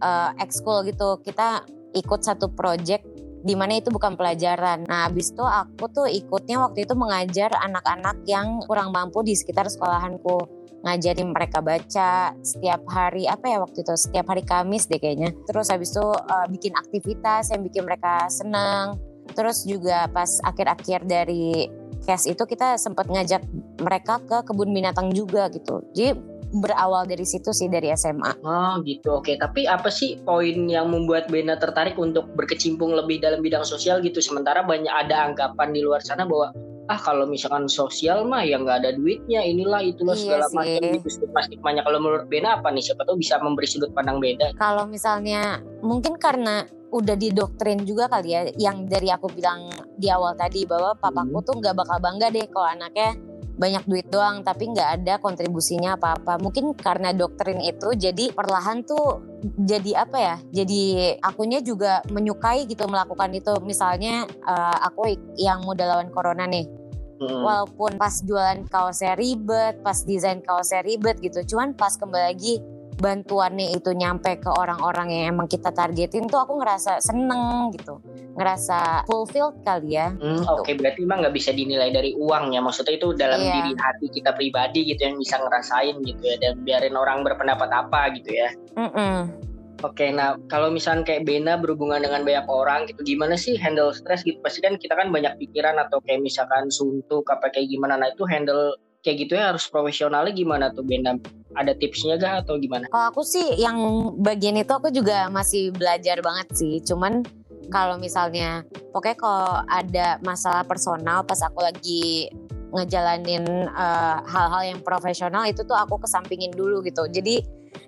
uh, 0.00 0.30
ekskul 0.38 0.86
gitu. 0.86 1.18
Kita 1.22 1.66
ikut 1.96 2.20
satu 2.22 2.52
project 2.52 3.04
di 3.46 3.54
mana 3.54 3.78
itu 3.78 3.94
bukan 3.94 4.18
pelajaran. 4.18 4.90
Nah, 4.90 5.06
habis 5.06 5.30
itu 5.30 5.42
aku 5.42 5.86
tuh 5.94 6.06
ikutnya 6.10 6.66
waktu 6.66 6.82
itu 6.82 6.98
mengajar 6.98 7.54
anak-anak 7.54 8.26
yang 8.26 8.58
kurang 8.66 8.90
mampu 8.90 9.22
di 9.22 9.38
sekitar 9.38 9.70
sekolahanku. 9.70 10.66
Ngajarin 10.82 11.34
mereka 11.34 11.58
baca 11.62 12.30
setiap 12.46 12.86
hari 12.86 13.26
apa 13.26 13.50
ya 13.50 13.58
waktu 13.58 13.82
itu 13.82 13.94
setiap 13.98 14.30
hari 14.30 14.42
Kamis 14.42 14.86
deh 14.86 14.98
kayaknya. 14.98 15.34
Terus 15.46 15.70
habis 15.70 15.94
itu 15.94 16.04
uh, 16.04 16.46
bikin 16.50 16.74
aktivitas 16.74 17.54
yang 17.54 17.62
bikin 17.62 17.86
mereka 17.86 18.26
senang. 18.30 18.98
Terus 19.34 19.66
juga 19.66 20.06
pas 20.10 20.38
akhir-akhir 20.46 21.06
dari 21.06 21.66
case 22.06 22.30
itu 22.30 22.46
kita 22.46 22.78
sempat 22.78 23.10
ngajak 23.10 23.42
mereka 23.82 24.22
ke 24.22 24.46
kebun 24.46 24.70
binatang 24.70 25.10
juga 25.10 25.50
gitu. 25.50 25.82
Jadi 25.90 26.14
berawal 26.54 27.10
dari 27.10 27.26
situ 27.26 27.50
sih 27.50 27.66
dari 27.66 27.90
SMA. 27.98 28.38
Oh 28.46 28.78
gitu, 28.86 29.18
oke. 29.18 29.34
Tapi 29.34 29.66
apa 29.66 29.90
sih 29.90 30.22
poin 30.22 30.70
yang 30.70 30.94
membuat 30.94 31.26
Bena 31.26 31.58
tertarik 31.58 31.98
untuk 31.98 32.30
berkecimpung 32.38 32.94
lebih 32.94 33.18
dalam 33.18 33.42
bidang 33.42 33.66
sosial 33.66 33.98
gitu? 34.00 34.22
Sementara 34.22 34.62
banyak 34.62 34.90
ada 34.90 35.26
anggapan 35.26 35.74
di 35.74 35.82
luar 35.82 35.98
sana 36.00 36.22
bahwa 36.22 36.54
ah 36.86 37.00
kalau 37.02 37.26
misalkan 37.26 37.66
sosial 37.66 38.22
mah 38.22 38.46
ya 38.46 38.62
nggak 38.62 38.86
ada 38.86 38.90
duitnya 38.94 39.42
inilah 39.42 39.82
itulah 39.82 40.14
Iya 40.14 40.22
segala 40.22 40.46
macam 40.54 40.82
gitu 40.94 41.08
stigma 41.10 41.40
stigmanya 41.42 41.82
kalau 41.82 41.98
menurut 41.98 42.30
Bena 42.30 42.62
apa 42.62 42.70
nih 42.70 42.82
siapa 42.86 43.02
tahu 43.02 43.18
bisa 43.18 43.42
memberi 43.42 43.66
sudut 43.66 43.90
pandang 43.90 44.22
beda 44.22 44.54
Kalau 44.54 44.86
misalnya 44.86 45.58
mungkin 45.82 46.14
karena 46.14 46.62
udah 47.00 47.16
didoktrin 47.16 47.84
juga 47.84 48.08
kali 48.08 48.28
ya 48.32 48.40
yang 48.56 48.88
dari 48.88 49.12
aku 49.12 49.28
bilang 49.32 49.68
di 49.96 50.08
awal 50.08 50.36
tadi 50.36 50.64
bahwa 50.64 50.96
papaku 50.96 51.38
tuh 51.44 51.54
nggak 51.60 51.74
bakal 51.76 51.98
bangga 52.00 52.28
deh 52.32 52.46
kalau 52.48 52.68
anaknya 52.68 53.16
banyak 53.56 53.84
duit 53.88 54.06
doang 54.12 54.44
tapi 54.44 54.68
nggak 54.68 55.00
ada 55.00 55.14
kontribusinya 55.16 55.96
apa-apa 55.96 56.36
mungkin 56.44 56.76
karena 56.76 57.16
doktrin 57.16 57.64
itu 57.64 57.88
jadi 57.96 58.28
perlahan 58.36 58.84
tuh 58.84 59.24
jadi 59.56 60.04
apa 60.04 60.16
ya 60.20 60.36
jadi 60.52 60.82
akunya 61.24 61.64
juga 61.64 62.04
menyukai 62.12 62.68
gitu 62.68 62.84
melakukan 62.84 63.32
itu 63.32 63.56
misalnya 63.64 64.28
eh, 64.28 64.78
aku 64.84 65.08
yang 65.40 65.64
muda 65.64 65.88
lawan 65.88 66.12
corona 66.12 66.44
nih 66.44 66.68
Hmm. 67.16 67.40
walaupun 67.40 67.96
pas 67.96 68.12
jualan 68.20 68.68
kaosnya 68.68 69.16
ribet, 69.16 69.80
pas 69.80 69.96
desain 70.04 70.36
kaosnya 70.44 70.84
ribet 70.84 71.16
gitu. 71.24 71.56
Cuman 71.56 71.72
pas 71.72 71.96
kembali 71.96 72.24
lagi 72.28 72.60
bantuannya 72.96 73.76
itu 73.76 73.92
nyampe 73.92 74.40
ke 74.40 74.48
orang-orang 74.48 75.12
yang 75.12 75.24
emang 75.36 75.46
kita 75.46 75.68
targetin 75.70 76.26
tuh 76.26 76.40
aku 76.40 76.56
ngerasa 76.56 76.98
seneng 77.04 77.70
gitu. 77.76 78.00
Ngerasa 78.36 79.04
fulfilled 79.04 79.60
kali 79.64 79.96
ya. 79.96 80.12
Hmm, 80.12 80.40
gitu. 80.40 80.52
Oke, 80.60 80.72
berarti 80.76 81.04
emang 81.04 81.24
nggak 81.24 81.36
bisa 81.36 81.52
dinilai 81.52 81.92
dari 81.92 82.16
uang 82.16 82.56
ya. 82.56 82.60
Maksudnya 82.64 82.96
itu 82.96 83.12
dalam 83.16 83.40
Iya. 83.40 83.52
diri 83.60 83.72
hati 83.76 84.06
kita 84.12 84.30
pribadi 84.32 84.80
gitu 84.88 85.00
yang 85.04 85.16
bisa 85.20 85.36
ngerasain 85.40 85.96
gitu 86.04 86.22
ya. 86.24 86.36
Dan 86.40 86.64
biarin 86.64 86.96
orang 86.96 87.24
berpendapat 87.24 87.68
apa 87.68 88.12
gitu 88.16 88.32
ya. 88.32 88.48
Mm-mm. 88.76 89.46
Oke, 89.84 90.08
nah 90.08 90.40
kalau 90.48 90.72
misalnya 90.72 91.04
kayak 91.04 91.28
Bena 91.28 91.60
berhubungan 91.60 92.00
dengan 92.00 92.24
banyak 92.24 92.48
orang 92.48 92.88
gitu, 92.88 93.04
gimana 93.04 93.36
sih 93.36 93.60
handle 93.60 93.92
stres 93.92 94.24
gitu? 94.24 94.40
Pasti 94.40 94.64
kan 94.64 94.80
kita 94.80 94.96
kan 94.96 95.12
banyak 95.12 95.36
pikiran 95.36 95.76
atau 95.76 96.00
kayak 96.00 96.24
misalkan 96.24 96.72
suntuk 96.72 97.28
apa 97.28 97.52
kayak 97.52 97.68
gimana. 97.68 98.00
Nah 98.00 98.08
itu 98.08 98.24
handle 98.24 98.72
kayak 99.04 99.16
gitu 99.26 99.32
ya 99.36 99.54
harus 99.54 99.66
profesionalnya 99.68 100.32
gimana 100.32 100.72
tuh 100.72 100.84
Bena? 100.84 101.16
Ada 101.56 101.72
tipsnya 101.72 102.20
gak 102.20 102.44
atau 102.44 102.60
gimana? 102.60 102.84
Kalau 102.92 103.06
aku 103.08 103.22
sih 103.24 103.56
yang 103.56 103.78
bagian 104.20 104.60
itu 104.60 104.72
aku 104.72 104.92
juga 104.92 105.32
masih 105.32 105.72
belajar 105.72 106.20
banget 106.20 106.48
sih. 106.52 106.84
Cuman 106.84 107.24
kalau 107.72 107.96
misalnya 107.98 108.62
pokoknya 108.92 109.18
kalau 109.18 109.64
ada 109.66 110.06
masalah 110.22 110.62
personal 110.62 111.24
pas 111.24 111.40
aku 111.42 111.64
lagi 111.64 112.30
ngejalanin 112.76 113.46
eh, 113.72 114.18
hal-hal 114.26 114.62
yang 114.76 114.80
profesional 114.84 115.48
itu 115.48 115.64
tuh 115.64 115.76
aku 115.76 115.96
kesampingin 116.02 116.52
dulu 116.52 116.84
gitu. 116.84 117.08
Jadi 117.08 117.40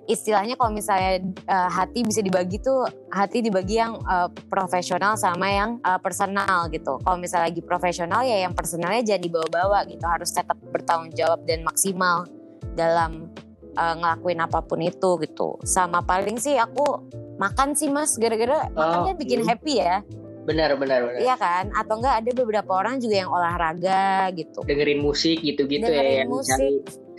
istilahnya 0.09 0.57
kalau 0.57 0.73
misalnya 0.73 1.21
eh, 1.45 1.69
hati 1.71 2.01
bisa 2.03 2.25
dibagi 2.25 2.59
tuh 2.59 2.89
hati 3.13 3.45
dibagi 3.45 3.79
yang 3.79 4.01
eh, 4.01 4.29
profesional 4.49 5.15
sama 5.21 5.47
yang 5.53 5.71
eh, 5.85 6.01
personal 6.01 6.73
gitu. 6.73 6.97
Kalau 7.05 7.21
misalnya 7.21 7.53
lagi 7.53 7.63
profesional 7.63 8.25
ya 8.25 8.49
yang 8.49 8.57
personalnya 8.57 9.05
jangan 9.05 9.23
dibawa-bawa 9.29 9.85
gitu. 9.87 10.03
Harus 10.09 10.33
tetap 10.33 10.57
bertanggung 10.73 11.13
jawab 11.13 11.45
dan 11.45 11.61
maksimal 11.63 12.25
dalam 12.73 13.29
eh, 13.77 13.95
ngelakuin 14.01 14.41
apa 14.41 14.65
pun 14.65 14.81
itu 14.81 15.21
gitu. 15.23 15.61
Sama 15.69 16.01
paling 16.01 16.41
sih 16.41 16.57
aku 16.57 17.05
makan 17.39 17.77
sih 17.77 17.93
mas 17.93 18.17
gara-gara 18.19 18.67
makannya 18.73 19.15
bikin 19.15 19.45
iya. 19.45 19.49
happy 19.53 19.75
ya. 19.79 19.97
Benar, 20.49 20.81
benar, 20.81 21.05
benar. 21.05 21.21
Iya 21.21 21.37
kan? 21.37 21.69
Atau 21.77 22.01
enggak 22.01 22.25
ada 22.25 22.31
beberapa 22.33 22.73
orang 22.73 22.97
juga 23.05 23.21
yang 23.21 23.29
olahraga 23.29 24.33
gitu. 24.33 24.65
Dengerin 24.65 25.05
musik 25.05 25.45
gitu-gitu 25.45 25.85
ya 25.85 25.93
Dengerin 25.93 26.17
yang 26.25 26.33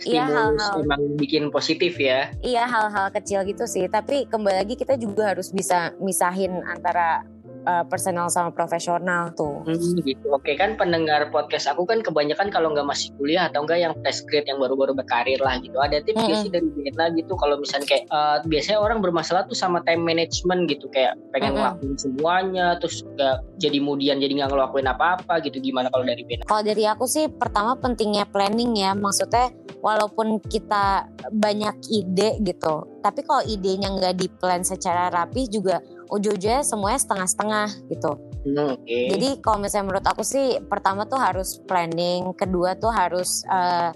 Iya, 0.04 0.24
stimulus 0.26 0.60
hal-hal. 0.62 0.84
emang 0.84 1.02
bikin 1.20 1.44
positif 1.52 1.96
ya. 2.00 2.32
Iya 2.40 2.64
hal-hal 2.68 3.12
kecil 3.12 3.44
gitu 3.44 3.64
sih. 3.68 3.84
Tapi 3.88 4.28
kembali 4.28 4.64
lagi 4.64 4.74
kita 4.76 4.96
juga 4.96 5.32
harus 5.36 5.52
bisa 5.52 5.92
misahin 6.00 6.60
antara 6.64 7.24
uh, 7.66 7.84
personal 7.86 8.28
sama 8.32 8.50
profesional 8.54 9.32
tuh. 9.34 9.64
Hmm, 9.66 10.00
gitu. 10.04 10.26
Oke 10.32 10.56
kan 10.56 10.76
pendengar 10.80 11.28
podcast 11.28 11.68
aku 11.68 11.84
kan 11.84 12.00
kebanyakan 12.00 12.48
kalau 12.48 12.72
nggak 12.72 12.86
masih 12.86 13.12
kuliah 13.16 13.48
atau 13.48 13.64
enggak 13.64 13.80
yang 13.82 13.94
fresh 14.00 14.24
grade 14.28 14.46
yang 14.48 14.60
baru-baru 14.60 14.96
berkarir 14.96 15.40
lah 15.40 15.58
gitu. 15.60 15.76
Ada 15.80 16.04
tips 16.04 16.20
Mm-mm. 16.20 16.42
sih 16.44 16.50
dari 16.52 16.68
Bena 16.70 17.12
gitu 17.16 17.32
kalau 17.36 17.60
misalnya 17.60 17.86
kayak 17.88 18.04
eh, 18.08 18.36
biasanya 18.46 18.78
orang 18.80 18.98
bermasalah 19.04 19.44
tuh 19.48 19.56
sama 19.56 19.84
time 19.84 20.04
management 20.04 20.70
gitu 20.70 20.86
kayak 20.92 21.16
pengen 21.34 21.56
Mm-mm. 21.56 21.60
ngelakuin 21.60 21.96
semuanya 21.98 22.66
terus 22.78 23.02
nggak 23.16 23.36
jadi 23.60 23.76
kemudian 23.80 24.16
jadi 24.20 24.32
nggak 24.38 24.50
ngelakuin 24.54 24.86
apa-apa 24.86 25.34
gitu 25.44 25.58
gimana 25.58 25.88
kalau 25.90 26.04
dari 26.06 26.22
Bena? 26.24 26.44
Kalau 26.46 26.62
dari 26.62 26.84
aku 26.86 27.04
sih 27.08 27.26
pertama 27.28 27.76
pentingnya 27.76 28.28
planning 28.28 28.78
ya. 28.78 28.92
Maksudnya 28.94 29.50
walaupun 29.80 30.38
kita 30.44 31.08
banyak 31.32 31.72
ide 31.88 32.36
gitu, 32.44 32.84
tapi 33.00 33.24
kalau 33.24 33.40
idenya 33.48 33.88
nggak 33.88 34.14
di 34.20 34.28
plan 34.28 34.60
secara 34.60 35.08
rapi 35.08 35.48
juga 35.48 35.80
ujung-ujungnya 36.10 36.66
semuanya 36.66 37.00
setengah-setengah 37.00 37.68
gitu. 37.88 38.12
Hmm, 38.44 38.76
Oke. 38.76 38.98
Jadi 39.14 39.28
kalau 39.40 39.58
misalnya 39.62 39.86
menurut 39.88 40.06
aku 40.06 40.22
sih 40.26 40.58
pertama 40.66 41.06
tuh 41.06 41.20
harus 41.20 41.62
planning, 41.64 42.34
kedua 42.34 42.74
tuh 42.76 42.90
harus 42.90 43.46
eh, 43.46 43.90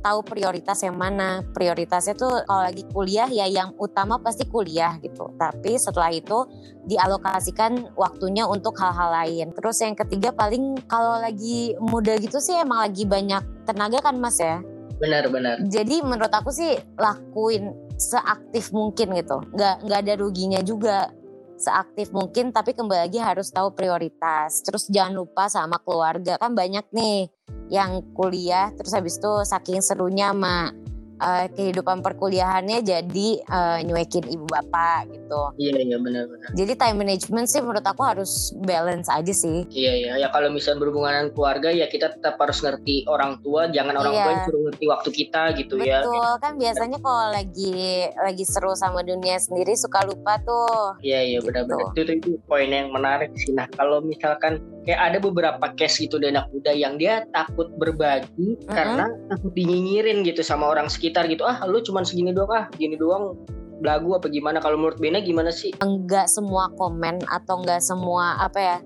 tahu 0.00 0.24
prioritas 0.24 0.80
yang 0.82 0.96
mana. 0.96 1.42
Prioritasnya 1.52 2.14
tuh 2.16 2.42
kalau 2.46 2.62
lagi 2.64 2.86
kuliah 2.88 3.28
ya 3.28 3.46
yang 3.50 3.74
utama 3.76 4.16
pasti 4.22 4.46
kuliah 4.46 4.96
gitu. 5.02 5.34
Tapi 5.36 5.76
setelah 5.76 6.10
itu 6.14 6.46
dialokasikan 6.88 7.92
waktunya 7.98 8.46
untuk 8.46 8.78
hal-hal 8.78 9.12
lain. 9.12 9.52
Terus 9.52 9.76
yang 9.82 9.94
ketiga 9.98 10.32
paling 10.32 10.78
kalau 10.86 11.20
lagi 11.20 11.74
muda 11.82 12.16
gitu 12.16 12.38
sih 12.40 12.56
emang 12.56 12.88
lagi 12.88 13.04
banyak 13.04 13.68
tenaga 13.68 14.00
kan 14.00 14.16
Mas 14.16 14.38
ya. 14.40 14.62
Benar-benar. 14.98 15.62
Jadi 15.66 16.02
menurut 16.02 16.32
aku 16.32 16.50
sih 16.50 16.74
lakuin 16.98 17.70
seaktif 17.98 18.70
mungkin 18.74 19.14
gitu. 19.14 19.42
Nggak 19.54 19.86
nggak 19.86 19.98
ada 20.06 20.14
ruginya 20.18 20.60
juga 20.62 21.10
seaktif 21.58 22.14
mungkin 22.14 22.54
tapi 22.54 22.72
kembali 22.72 23.10
lagi 23.10 23.18
harus 23.18 23.50
tahu 23.50 23.74
prioritas. 23.74 24.62
Terus 24.62 24.86
jangan 24.88 25.18
lupa 25.18 25.50
sama 25.50 25.82
keluarga 25.82 26.38
kan 26.38 26.54
banyak 26.54 26.86
nih 26.94 27.28
yang 27.68 28.00
kuliah 28.16 28.72
terus 28.74 28.96
habis 28.96 29.20
itu 29.20 29.32
saking 29.44 29.84
serunya 29.84 30.32
sama 30.32 30.72
eh, 31.18 31.46
kehidupan 31.50 32.00
perkuliahannya 32.00 32.80
jadi 32.80 33.28
eh, 33.38 33.78
nyuekin 33.82 34.24
ibu 34.24 34.44
bapak 34.44 35.06
gitu. 35.08 35.42
Iya 35.56 35.78
iya 35.78 35.96
benar-benar. 35.96 36.50
Jadi 36.52 36.72
time 36.74 36.96
management 36.98 37.46
sih 37.46 37.60
menurut 37.60 37.82
aku 37.82 38.02
harus 38.02 38.30
balance 38.58 39.06
aja 39.06 39.30
sih. 39.30 39.66
Iya 39.68 39.92
iya 39.94 40.12
ya 40.16 40.28
kalau 40.28 40.48
misalnya 40.48 40.80
berhubungan 40.80 41.10
dengan 41.10 41.28
keluarga 41.30 41.68
ya 41.68 41.86
kita 41.86 42.12
tetap 42.12 42.38
harus 42.38 42.58
ngerti 42.58 43.04
orang 43.04 43.38
tua 43.40 43.68
jangan 43.68 43.94
orang 43.96 44.12
Iya. 44.12 44.20
tua 44.20 44.30
yang 44.30 44.42
suruh 44.44 44.62
ngerti 44.64 44.84
waktu 44.86 45.08
kita 45.12 45.42
gitu 45.56 45.74
ya. 45.78 45.98
Betul 46.00 46.32
kan 46.38 46.52
biasanya 46.54 46.98
kalau 46.98 47.26
lagi 47.28 47.74
lagi 48.14 48.44
seru 48.44 48.72
sama 48.72 49.02
dunia 49.02 49.36
sendiri 49.36 49.74
suka 49.74 50.02
lupa 50.02 50.38
tuh. 50.40 50.96
Iya 51.00 51.20
iya 51.24 51.38
Gitu. 51.38 51.46
benar-benar 51.46 51.92
itu, 51.92 52.00
itu 52.00 52.12
itu 52.18 52.30
poin 52.44 52.66
yang 52.66 52.88
menarik 52.88 53.30
sih. 53.34 53.52
Nah 53.52 53.66
kalau 53.70 53.98
misalkan 54.00 54.58
kayak 54.88 55.12
ada 55.12 55.18
beberapa 55.20 55.66
case 55.76 56.08
gitu 56.08 56.16
dari 56.16 56.32
anak 56.32 56.48
muda 56.48 56.72
yang 56.72 56.96
dia 56.96 57.20
takut 57.36 57.68
berbagi 57.76 58.56
karena 58.72 59.12
takut 59.28 59.52
dinyinyirin 59.52 60.24
gitu 60.24 60.40
sama 60.40 60.64
orang 60.64 60.88
sekitar 60.88 61.28
gitu. 61.28 61.44
Ah 61.44 61.60
lu 61.68 61.84
cuman 61.84 62.08
segini 62.08 62.32
doang 62.32 62.48
ah 62.56 62.64
gini 62.72 62.96
doang 62.96 63.36
belagu 63.84 64.16
apa 64.16 64.32
gimana? 64.32 64.64
Kalau 64.64 64.80
menurut 64.80 64.96
Bena 64.96 65.20
gimana 65.20 65.52
sih? 65.52 65.76
Enggak 65.84 66.32
semua 66.32 66.72
komen 66.80 67.20
atau 67.28 67.60
enggak 67.60 67.84
semua 67.84 68.40
apa 68.40 68.56
ya? 68.64 68.78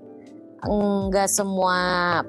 Enggak 0.67 1.31
semua 1.31 1.75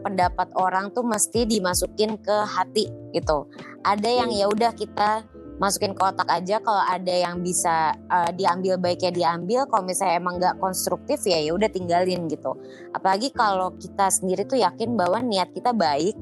pendapat 0.06 0.54
orang 0.54 0.94
tuh 0.94 1.02
mesti 1.02 1.42
dimasukin 1.42 2.14
ke 2.22 2.36
hati 2.46 2.86
gitu. 3.10 3.50
Ada 3.82 4.22
yang 4.22 4.30
ya 4.30 4.46
udah 4.54 4.70
kita 4.70 5.26
masukin 5.64 5.96
ke 5.96 6.02
otak 6.04 6.28
aja 6.28 6.60
kalau 6.60 6.84
ada 6.84 7.08
yang 7.08 7.40
bisa 7.40 7.96
uh, 8.12 8.28
diambil 8.36 8.76
baiknya 8.76 9.08
diambil. 9.08 9.64
Kalau 9.64 9.80
misalnya 9.88 10.20
emang 10.20 10.36
nggak 10.36 10.60
konstruktif 10.60 11.24
ya 11.24 11.40
ya 11.40 11.56
udah 11.56 11.72
tinggalin 11.72 12.28
gitu. 12.28 12.52
Apalagi 12.92 13.32
kalau 13.32 13.72
kita 13.80 14.12
sendiri 14.12 14.44
tuh 14.44 14.60
yakin 14.60 14.92
bahwa 14.92 15.24
niat 15.24 15.48
kita 15.56 15.72
baik 15.72 16.12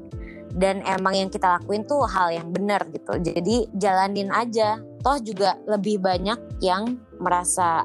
dan 0.54 0.84
emang 0.86 1.16
yang 1.16 1.30
kita 1.32 1.58
lakuin 1.58 1.82
tuh 1.82 2.06
hal 2.06 2.30
yang 2.30 2.54
benar 2.54 2.86
gitu. 2.94 3.18
Jadi 3.18 3.66
jalanin 3.74 4.30
aja. 4.30 4.78
Toh 5.02 5.18
juga 5.18 5.58
lebih 5.66 5.98
banyak 5.98 6.62
yang 6.62 7.02
merasa 7.18 7.82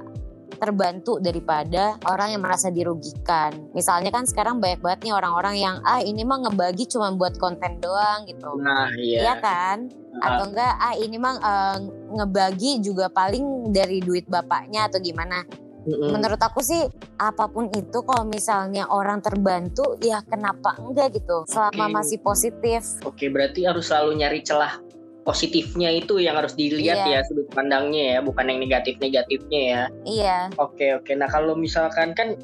terbantu 0.58 1.22
daripada 1.22 1.96
orang 2.10 2.36
yang 2.36 2.42
merasa 2.44 2.74
dirugikan. 2.74 3.72
Misalnya 3.72 4.10
kan 4.10 4.26
sekarang 4.26 4.58
banyak 4.58 4.82
banget 4.82 5.00
nih 5.08 5.14
orang-orang 5.14 5.56
yang 5.58 5.76
ah 5.86 6.02
ini 6.02 6.26
mah 6.26 6.44
ngebagi 6.44 6.90
cuma 6.90 7.14
buat 7.14 7.38
konten 7.38 7.80
doang 7.80 8.26
gitu. 8.26 8.58
Nah, 8.60 8.92
iya. 8.98 9.30
Iya 9.30 9.34
kan? 9.40 9.78
Atau 10.18 10.50
enggak 10.50 10.74
ah 10.82 10.94
ini 10.98 11.18
mah 11.22 11.36
uh, 11.38 11.78
ngebagi 12.18 12.82
juga 12.82 13.08
paling 13.08 13.70
dari 13.70 14.02
duit 14.02 14.26
bapaknya 14.26 14.90
atau 14.90 14.98
gimana. 14.98 15.46
Mm-hmm. 15.88 16.12
Menurut 16.12 16.42
aku 16.44 16.60
sih 16.60 16.84
apa 17.16 17.48
pun 17.48 17.72
itu 17.72 18.04
kalau 18.04 18.28
misalnya 18.28 18.92
orang 18.92 19.24
terbantu 19.24 19.96
ya 20.04 20.20
kenapa 20.28 20.76
enggak 20.84 21.16
gitu 21.16 21.48
selama 21.48 21.88
okay. 21.88 21.96
masih 21.96 22.18
positif. 22.20 22.82
Oke, 23.08 23.24
okay, 23.24 23.28
berarti 23.32 23.64
harus 23.64 23.88
selalu 23.88 24.20
nyari 24.20 24.44
celah 24.44 24.87
positifnya 25.28 25.92
itu 25.92 26.24
yang 26.24 26.40
harus 26.40 26.56
dilihat 26.56 27.04
iya. 27.04 27.20
ya 27.20 27.28
sudut 27.28 27.52
pandangnya 27.52 28.16
ya 28.16 28.20
bukan 28.24 28.48
yang 28.48 28.64
negatif 28.64 28.96
negatifnya 29.04 29.60
ya. 29.60 29.84
Iya. 30.08 30.38
Oke 30.56 30.96
oke. 30.96 31.12
Nah 31.20 31.28
kalau 31.28 31.52
misalkan 31.60 32.16
kan 32.16 32.40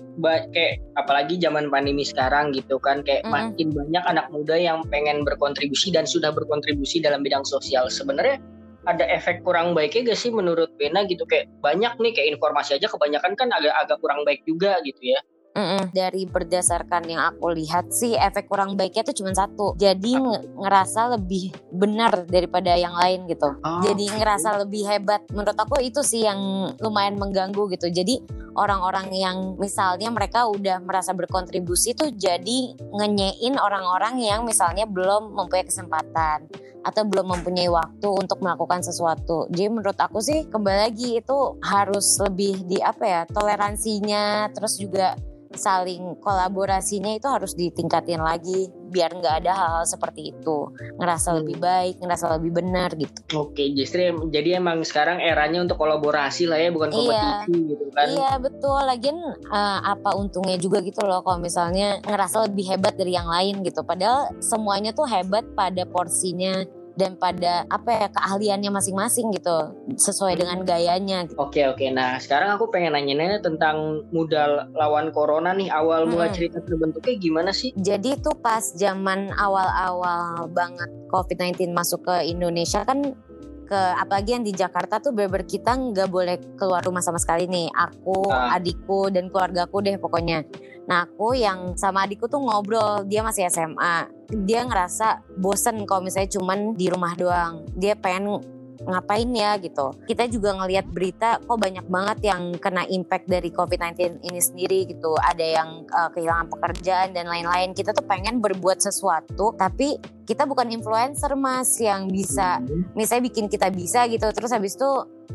kayak 0.51 0.83
apalagi 0.99 1.39
zaman 1.39 1.71
pandemi 1.71 2.03
sekarang 2.03 2.51
gitu 2.51 2.75
kan 2.83 2.99
kayak 3.07 3.23
mm. 3.23 3.31
makin 3.31 3.71
banyak 3.71 4.03
anak 4.03 4.27
muda 4.35 4.59
yang 4.59 4.83
pengen 4.91 5.23
berkontribusi 5.23 5.95
dan 5.95 6.03
sudah 6.03 6.35
berkontribusi 6.35 6.99
dalam 6.99 7.23
bidang 7.23 7.47
sosial. 7.47 7.87
Sebenarnya 7.87 8.43
ada 8.83 9.07
efek 9.07 9.47
kurang 9.47 9.71
baiknya 9.71 10.11
gak 10.11 10.19
sih 10.19 10.27
menurut 10.35 10.67
Bena 10.75 11.07
gitu? 11.07 11.23
Kayak 11.23 11.47
banyak 11.63 11.95
nih 12.03 12.11
kayak 12.11 12.35
informasi 12.35 12.75
aja 12.75 12.91
kebanyakan 12.91 13.39
kan 13.39 13.47
agak 13.55 13.71
agak 13.79 13.97
kurang 14.03 14.27
baik 14.27 14.43
juga 14.43 14.83
gitu 14.83 15.15
ya 15.15 15.23
Mm-mm. 15.53 15.93
Dari 15.93 16.25
berdasarkan 16.25 17.05
yang 17.05 17.21
aku 17.29 17.53
lihat 17.53 17.93
sih 17.93 18.17
efek 18.17 18.49
kurang 18.49 18.73
baiknya 18.73 19.05
tuh 19.05 19.15
cuma 19.21 19.37
satu. 19.37 19.77
Jadi 19.77 20.17
ngerasa 20.57 21.13
lebih 21.13 21.53
benar 21.69 22.25
daripada 22.25 22.73
yang 22.73 22.97
lain 22.97 23.29
gitu. 23.29 23.53
Oh, 23.61 23.81
Jadi 23.85 24.09
ngerasa 24.09 24.65
lebih 24.65 24.89
hebat. 24.89 25.21
Menurut 25.29 25.53
aku 25.53 25.77
itu 25.85 26.01
sih 26.01 26.25
yang 26.25 26.73
lumayan 26.81 27.21
mengganggu 27.21 27.69
gitu. 27.69 27.85
Jadi 27.93 28.25
orang-orang 28.57 29.13
yang 29.13 29.37
misalnya 29.57 30.09
mereka 30.13 30.45
udah 30.49 30.81
merasa 30.81 31.13
berkontribusi 31.13 31.97
tuh 31.97 32.13
jadi 32.13 32.77
ngenyein 32.77 33.57
orang-orang 33.57 34.21
yang 34.21 34.45
misalnya 34.45 34.85
belum 34.85 35.33
mempunyai 35.33 35.65
kesempatan 35.65 36.49
atau 36.83 37.07
belum 37.07 37.31
mempunyai 37.31 37.71
waktu 37.71 38.07
untuk 38.07 38.43
melakukan 38.43 38.83
sesuatu. 38.83 39.47
Jadi 39.49 39.71
menurut 39.71 39.95
aku 39.95 40.19
sih 40.19 40.45
kembali 40.51 40.79
lagi 40.91 41.09
itu 41.23 41.57
harus 41.63 42.19
lebih 42.19 42.67
di 42.67 42.83
apa 42.83 43.03
ya 43.03 43.21
toleransinya 43.31 44.51
terus 44.51 44.77
juga 44.77 45.15
saling 45.55 46.19
kolaborasinya 46.19 47.13
itu 47.13 47.29
harus 47.29 47.53
ditingkatin 47.53 48.21
lagi 48.21 48.69
biar 48.93 49.09
nggak 49.17 49.35
ada 49.41 49.51
hal-hal 49.57 49.85
seperti 49.89 50.29
itu. 50.29 50.69
Ngerasa 51.01 51.33
hmm. 51.33 51.37
lebih 51.41 51.57
baik 51.57 51.95
ngerasa 51.97 52.25
lebih 52.37 52.51
benar 52.53 52.89
gitu. 52.93 53.19
Oke 53.33 53.73
justru 53.73 54.13
jadi 54.29 54.61
emang 54.61 54.85
sekarang 54.85 55.17
eranya 55.17 55.65
untuk 55.65 55.81
kolaborasi 55.81 56.45
lah 56.45 56.61
ya 56.61 56.69
bukan 56.69 56.93
iya. 56.93 56.97
kompetisi 57.01 57.53
iya, 57.57 57.69
gitu 57.73 57.85
kan. 57.89 58.07
Iya 58.13 58.31
betul. 58.37 58.79
Lagian 58.85 59.17
uh, 59.49 59.79
apa 59.81 60.09
untungnya 60.13 60.57
juga 60.61 60.85
gitu 60.85 61.01
loh 61.01 61.25
kalau 61.25 61.41
misalnya 61.41 61.97
ngerasa 62.05 62.45
lebih 62.45 62.69
hebat 62.69 62.93
dari 62.93 63.17
yang 63.17 63.25
lain 63.25 63.65
gitu. 63.65 63.81
Padahal 63.81 64.29
semuanya 64.37 64.93
tuh 64.93 65.09
hebat 65.09 65.43
pada 65.57 65.81
porsinya 65.89 66.61
dan 66.93 67.17
pada 67.17 67.65
apa 67.69 67.89
ya 67.89 68.07
keahliannya 68.13 68.69
masing-masing 68.69 69.33
gitu 69.33 69.73
sesuai 69.97 70.37
dengan 70.37 70.61
gayanya. 70.61 71.25
Gitu. 71.25 71.37
Oke 71.41 71.65
oke. 71.65 71.85
Nah 71.89 72.21
sekarang 72.21 72.53
aku 72.53 72.69
pengen 72.69 72.93
nanya-nanya 72.93 73.41
tentang 73.41 74.05
muda 74.13 74.69
lawan 74.73 75.09
corona 75.09 75.57
nih 75.57 75.73
awal 75.73 76.05
hmm. 76.05 76.11
mulai 76.13 76.29
cerita 76.29 76.61
terbentuknya 76.61 77.15
gimana 77.17 77.51
sih? 77.51 77.73
Jadi 77.73 78.21
tuh 78.21 78.37
pas 78.37 78.61
zaman 78.61 79.33
awal-awal 79.33 80.49
banget 80.53 80.89
COVID-19 81.09 81.73
masuk 81.73 82.05
ke 82.05 82.29
Indonesia 82.29 82.85
kan 82.85 83.17
ke 83.63 83.81
apalagi 83.97 84.35
yang 84.37 84.45
di 84.45 84.53
Jakarta 84.53 84.99
tuh 84.99 85.15
beber 85.15 85.47
kita 85.47 85.73
nggak 85.73 86.09
boleh 86.11 86.35
keluar 86.59 86.83
rumah 86.83 87.01
sama 87.01 87.17
sekali 87.17 87.47
nih. 87.47 87.71
Aku 87.71 88.29
ah. 88.29 88.55
adikku 88.55 89.09
dan 89.09 89.31
keluargaku 89.31 89.81
deh 89.81 89.95
pokoknya. 89.97 90.45
Nah 90.83 91.07
aku 91.07 91.33
yang 91.33 91.79
sama 91.79 92.03
adikku 92.05 92.27
tuh 92.27 92.43
ngobrol. 92.43 93.07
Dia 93.07 93.23
masih 93.23 93.47
SMA 93.47 94.23
dia 94.33 94.65
ngerasa 94.65 95.21
bosen 95.37 95.85
kalau 95.85 96.01
misalnya 96.01 96.33
cuman 96.33 96.73
di 96.73 96.89
rumah 96.89 97.13
doang. 97.13 97.63
Dia 97.77 97.93
pengen 97.93 98.41
ngapain 98.85 99.29
ya 99.31 99.55
gitu. 99.59 99.95
Kita 100.07 100.27
juga 100.27 100.55
ngelihat 100.59 100.85
berita 100.91 101.39
kok 101.39 101.59
banyak 101.59 101.85
banget 101.87 102.33
yang 102.33 102.55
kena 102.59 102.83
impact 102.87 103.27
dari 103.27 103.49
COVID-19 103.49 104.23
ini 104.23 104.39
sendiri 104.39 104.79
gitu. 104.89 105.15
Ada 105.17 105.45
yang 105.63 105.69
uh, 105.89 106.09
kehilangan 106.11 106.47
pekerjaan 106.51 107.15
dan 107.15 107.27
lain-lain. 107.27 107.71
Kita 107.71 107.95
tuh 107.95 108.05
pengen 108.05 108.43
berbuat 108.43 108.79
sesuatu 108.83 109.55
tapi 109.55 109.97
kita 110.23 110.47
bukan 110.47 110.71
influencer 110.71 111.35
mas 111.35 111.75
yang 111.79 112.07
bisa 112.07 112.63
hmm. 112.63 112.95
misalnya 112.95 113.27
bikin 113.27 113.45
kita 113.51 113.67
bisa 113.69 114.07
gitu 114.07 114.23
terus 114.31 114.51
habis 114.55 114.79
itu 114.79 114.91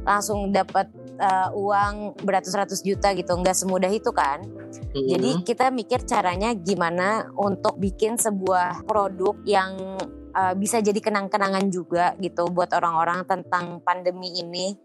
langsung 0.07 0.49
dapat 0.49 0.89
uh, 1.21 1.53
uang 1.53 2.17
beratus-ratus 2.25 2.81
juta 2.81 3.13
gitu 3.13 3.37
nggak 3.37 3.57
semudah 3.57 3.93
itu 3.93 4.09
kan 4.11 4.41
hmm. 4.41 5.07
jadi 5.07 5.31
kita 5.45 5.67
mikir 5.69 6.01
caranya 6.09 6.57
gimana 6.57 7.29
untuk 7.37 7.77
bikin 7.77 8.17
sebuah 8.17 8.89
produk 8.89 9.37
yang 9.45 10.01
uh, 10.39 10.55
bisa 10.55 10.79
jadi 10.79 11.03
kenang-kenangan 11.03 11.67
juga 11.75 12.15
gitu 12.23 12.47
buat 12.55 12.71
orang-orang 12.71 13.27
tentang 13.27 13.83
pandemi 13.83 14.39
ini 14.39 14.79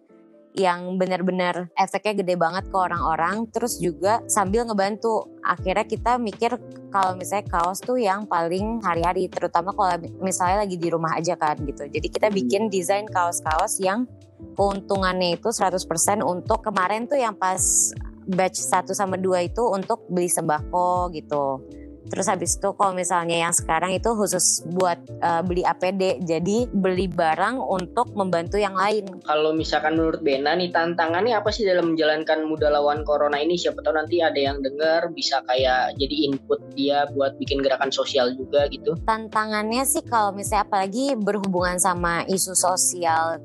yang 0.53 1.01
benar-benar 1.01 1.73
efeknya 1.73 2.21
gede 2.21 2.37
banget 2.37 2.69
ke 2.69 2.77
orang-orang. 2.77 3.49
Terus 3.49 3.81
juga 3.81 4.21
sambil 4.29 4.65
ngebantu. 4.69 5.33
Akhirnya 5.41 5.85
kita 5.85 6.21
mikir 6.21 6.57
kalau 6.93 7.17
misalnya 7.17 7.49
kaos 7.49 7.81
tuh 7.81 7.97
yang 7.97 8.29
paling 8.29 8.77
hari-hari 8.85 9.25
terutama 9.29 9.73
kalau 9.73 9.97
misalnya 10.21 10.61
lagi 10.61 10.77
di 10.77 10.87
rumah 10.93 11.17
aja 11.17 11.33
kan 11.33 11.57
gitu. 11.65 11.89
Jadi 11.89 12.07
kita 12.09 12.29
hmm. 12.29 12.37
bikin 12.37 12.61
desain 12.69 13.09
kaos-kaos 13.09 13.81
yang 13.81 14.05
keuntungannya 14.53 15.41
itu 15.41 15.49
100% 15.49 16.21
untuk 16.21 16.61
kemarin 16.61 17.09
tuh 17.09 17.17
yang 17.17 17.33
pas 17.33 17.89
batch 18.29 18.61
1 18.61 18.93
sama 18.93 19.17
2 19.17 19.49
itu 19.51 19.63
untuk 19.67 20.05
beli 20.07 20.31
sembako 20.31 21.11
gitu 21.11 21.63
Terus 22.03 22.27
habis 22.27 22.59
itu 22.59 22.69
kalau 22.75 22.93
misalnya 22.93 23.47
yang 23.47 23.53
sekarang 23.55 23.95
itu 23.95 24.11
khusus 24.13 24.61
buat 24.75 24.99
uh, 25.23 25.41
beli 25.41 25.63
APD, 25.63 26.19
jadi 26.21 26.67
beli 26.69 27.07
barang 27.07 27.57
untuk 27.63 28.11
membantu 28.13 28.59
yang 28.59 28.75
lain. 28.75 29.07
Kalau 29.23 29.55
misalkan 29.55 29.95
menurut 29.95 30.19
Bena 30.19 30.53
nih 30.53 30.69
tantangannya 30.69 31.39
apa 31.39 31.49
sih 31.49 31.63
dalam 31.63 31.95
menjalankan 31.95 32.43
muda 32.45 32.67
lawan 32.69 33.07
corona 33.07 33.39
ini? 33.39 33.55
Siapa 33.55 33.79
tahu 33.81 33.95
nanti 33.95 34.19
ada 34.19 34.37
yang 34.37 34.59
dengar 34.59 35.09
bisa 35.15 35.39
kayak 35.47 35.95
jadi 35.95 36.15
input 36.31 36.59
dia 36.75 37.07
buat 37.15 37.39
bikin 37.39 37.63
gerakan 37.63 37.89
sosial 37.89 38.35
juga 38.35 38.67
gitu. 38.67 38.99
Tantangannya 39.07 39.87
sih 39.87 40.03
kalau 40.03 40.35
misalnya 40.35 40.67
apalagi 40.67 41.15
berhubungan 41.15 41.79
sama 41.79 42.27
isu 42.27 42.53
sosial 42.53 43.39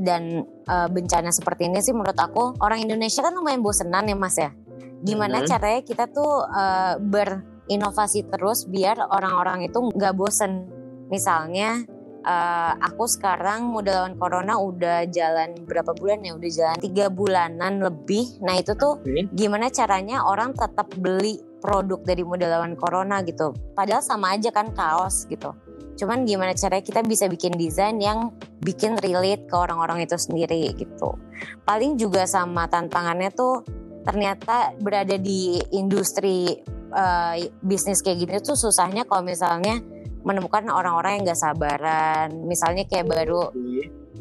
dan 0.00 0.44
uh, 0.68 0.88
bencana 0.88 1.28
seperti 1.28 1.68
ini 1.68 1.84
sih 1.84 1.92
menurut 1.92 2.16
aku 2.16 2.56
orang 2.64 2.80
Indonesia 2.80 3.20
kan 3.20 3.36
lumayan 3.36 3.60
bosenan 3.60 4.08
ya 4.08 4.16
Mas 4.16 4.36
ya. 4.38 4.50
Gimana 5.02 5.42
hmm. 5.42 5.48
caranya 5.50 5.80
kita 5.82 6.04
tuh 6.08 6.46
uh, 6.46 6.94
ber 7.02 7.51
inovasi 7.72 8.28
terus 8.28 8.68
biar 8.68 9.00
orang-orang 9.08 9.66
itu 9.66 9.78
nggak 9.92 10.14
bosen. 10.14 10.68
Misalnya 11.08 11.84
uh, 12.24 12.72
aku 12.78 13.04
sekarang 13.10 13.68
lawan 13.74 14.14
corona 14.16 14.56
udah 14.58 15.06
jalan 15.10 15.54
berapa 15.66 15.92
bulan 15.96 16.22
ya? 16.24 16.32
Udah 16.38 16.50
jalan 16.50 16.78
tiga 16.80 17.06
bulanan 17.10 17.82
lebih. 17.82 18.40
Nah 18.40 18.58
itu 18.58 18.72
tuh 18.78 19.02
gimana 19.34 19.68
caranya 19.68 20.24
orang 20.24 20.54
tetap 20.54 20.88
beli 20.96 21.42
produk 21.62 22.02
dari 22.02 22.22
muda 22.26 22.50
lawan 22.50 22.74
corona 22.74 23.22
gitu. 23.22 23.54
Padahal 23.74 24.02
sama 24.02 24.34
aja 24.34 24.50
kan 24.50 24.74
kaos 24.74 25.26
gitu. 25.30 25.54
Cuman 25.92 26.24
gimana 26.24 26.56
caranya 26.56 26.82
kita 26.82 27.00
bisa 27.04 27.28
bikin 27.28 27.54
desain 27.54 28.00
yang 28.00 28.32
bikin 28.64 28.96
relate 28.98 29.46
ke 29.46 29.54
orang-orang 29.54 30.02
itu 30.02 30.16
sendiri 30.16 30.72
gitu. 30.74 31.14
Paling 31.68 32.00
juga 32.00 32.24
sama 32.26 32.66
tantangannya 32.66 33.30
tuh 33.30 33.62
ternyata 34.02 34.74
berada 34.82 35.14
di 35.14 35.62
industri 35.70 36.58
uh, 36.92 37.34
bisnis 37.64 38.04
kayak 38.04 38.18
gini 38.22 38.36
tuh 38.44 38.54
susahnya 38.54 39.08
kalau 39.08 39.24
misalnya 39.24 39.80
menemukan 40.22 40.62
orang-orang 40.70 41.18
yang 41.18 41.34
gak 41.34 41.40
sabaran. 41.42 42.30
Misalnya 42.46 42.86
kayak 42.86 43.10
baru 43.10 43.50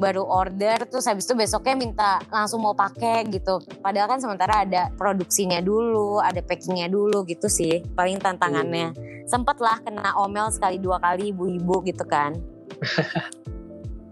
baru 0.02 0.26
order 0.26 0.90
terus 0.90 1.06
habis 1.06 1.30
itu 1.30 1.38
besoknya 1.38 1.78
minta 1.78 2.12
langsung 2.34 2.66
mau 2.66 2.74
pakai 2.74 3.22
gitu. 3.30 3.62
Padahal 3.86 4.10
kan 4.10 4.20
sementara 4.24 4.66
ada 4.66 4.90
produksinya 4.98 5.62
dulu 5.62 6.18
ada 6.18 6.42
packingnya 6.42 6.90
dulu 6.90 7.22
gitu 7.30 7.46
sih 7.46 7.86
paling 7.94 8.18
tantangannya. 8.18 8.98
Hmm. 8.98 9.12
sempet 9.30 9.58
lah 9.62 9.78
kena 9.80 10.12
omel 10.20 10.50
sekali 10.52 10.76
dua 10.82 10.98
kali 11.00 11.32
ibu-ibu 11.32 11.86
gitu 11.86 12.04
kan 12.04 12.36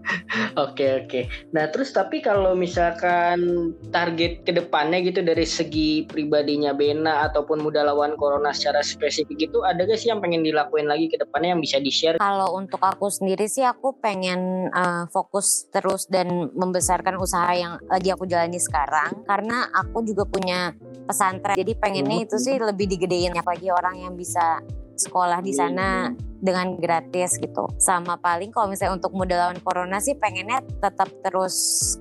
Oke 0.58 1.04
oke. 1.04 1.20
Nah 1.54 1.70
terus 1.70 1.94
tapi 1.94 2.18
kalau 2.24 2.56
misalkan 2.56 3.70
target 3.94 4.42
ke 4.42 4.52
depannya 4.54 5.02
gitu 5.04 5.22
dari 5.22 5.46
segi 5.46 6.04
pribadinya 6.06 6.74
Bena 6.74 7.26
ataupun 7.30 7.62
muda 7.62 7.86
lawan 7.86 8.16
corona 8.18 8.50
secara 8.50 8.82
spesifik 8.82 9.50
itu 9.50 9.58
ada 9.62 9.86
gak 9.86 10.00
sih 10.00 10.10
yang 10.10 10.18
pengen 10.18 10.42
dilakuin 10.42 10.90
lagi 10.90 11.06
ke 11.06 11.20
depannya 11.20 11.54
yang 11.54 11.62
bisa 11.62 11.78
di 11.78 11.92
share? 11.92 12.18
Kalau 12.18 12.56
untuk 12.56 12.80
aku 12.82 13.12
sendiri 13.12 13.46
sih 13.46 13.62
aku 13.62 13.98
pengen 14.00 14.72
uh, 14.72 15.06
fokus 15.12 15.70
terus 15.70 16.08
dan 16.10 16.50
membesarkan 16.54 17.20
usaha 17.20 17.50
yang 17.54 17.78
lagi 17.86 18.10
aku 18.10 18.26
jalani 18.26 18.58
sekarang 18.58 19.22
karena 19.28 19.68
aku 19.70 20.02
juga 20.02 20.26
punya 20.26 20.74
pesantren. 21.06 21.58
Jadi 21.58 21.72
pengennya 21.78 22.26
itu 22.26 22.36
sih 22.40 22.56
lebih 22.58 22.90
digedein 22.90 23.34
lagi 23.34 23.68
orang 23.72 23.98
yang 23.98 24.14
bisa 24.14 24.62
sekolah 25.00 25.40
di 25.40 25.56
sana 25.56 26.12
dengan 26.40 26.76
gratis 26.80 27.36
gitu. 27.36 27.68
Sama 27.76 28.16
paling 28.16 28.48
kalau 28.52 28.72
misalnya 28.72 28.96
untuk 28.96 29.12
muda 29.12 29.48
lawan 29.48 29.60
corona 29.60 30.00
sih 30.00 30.16
pengennya 30.16 30.64
tetap 30.80 31.08
terus 31.20 31.56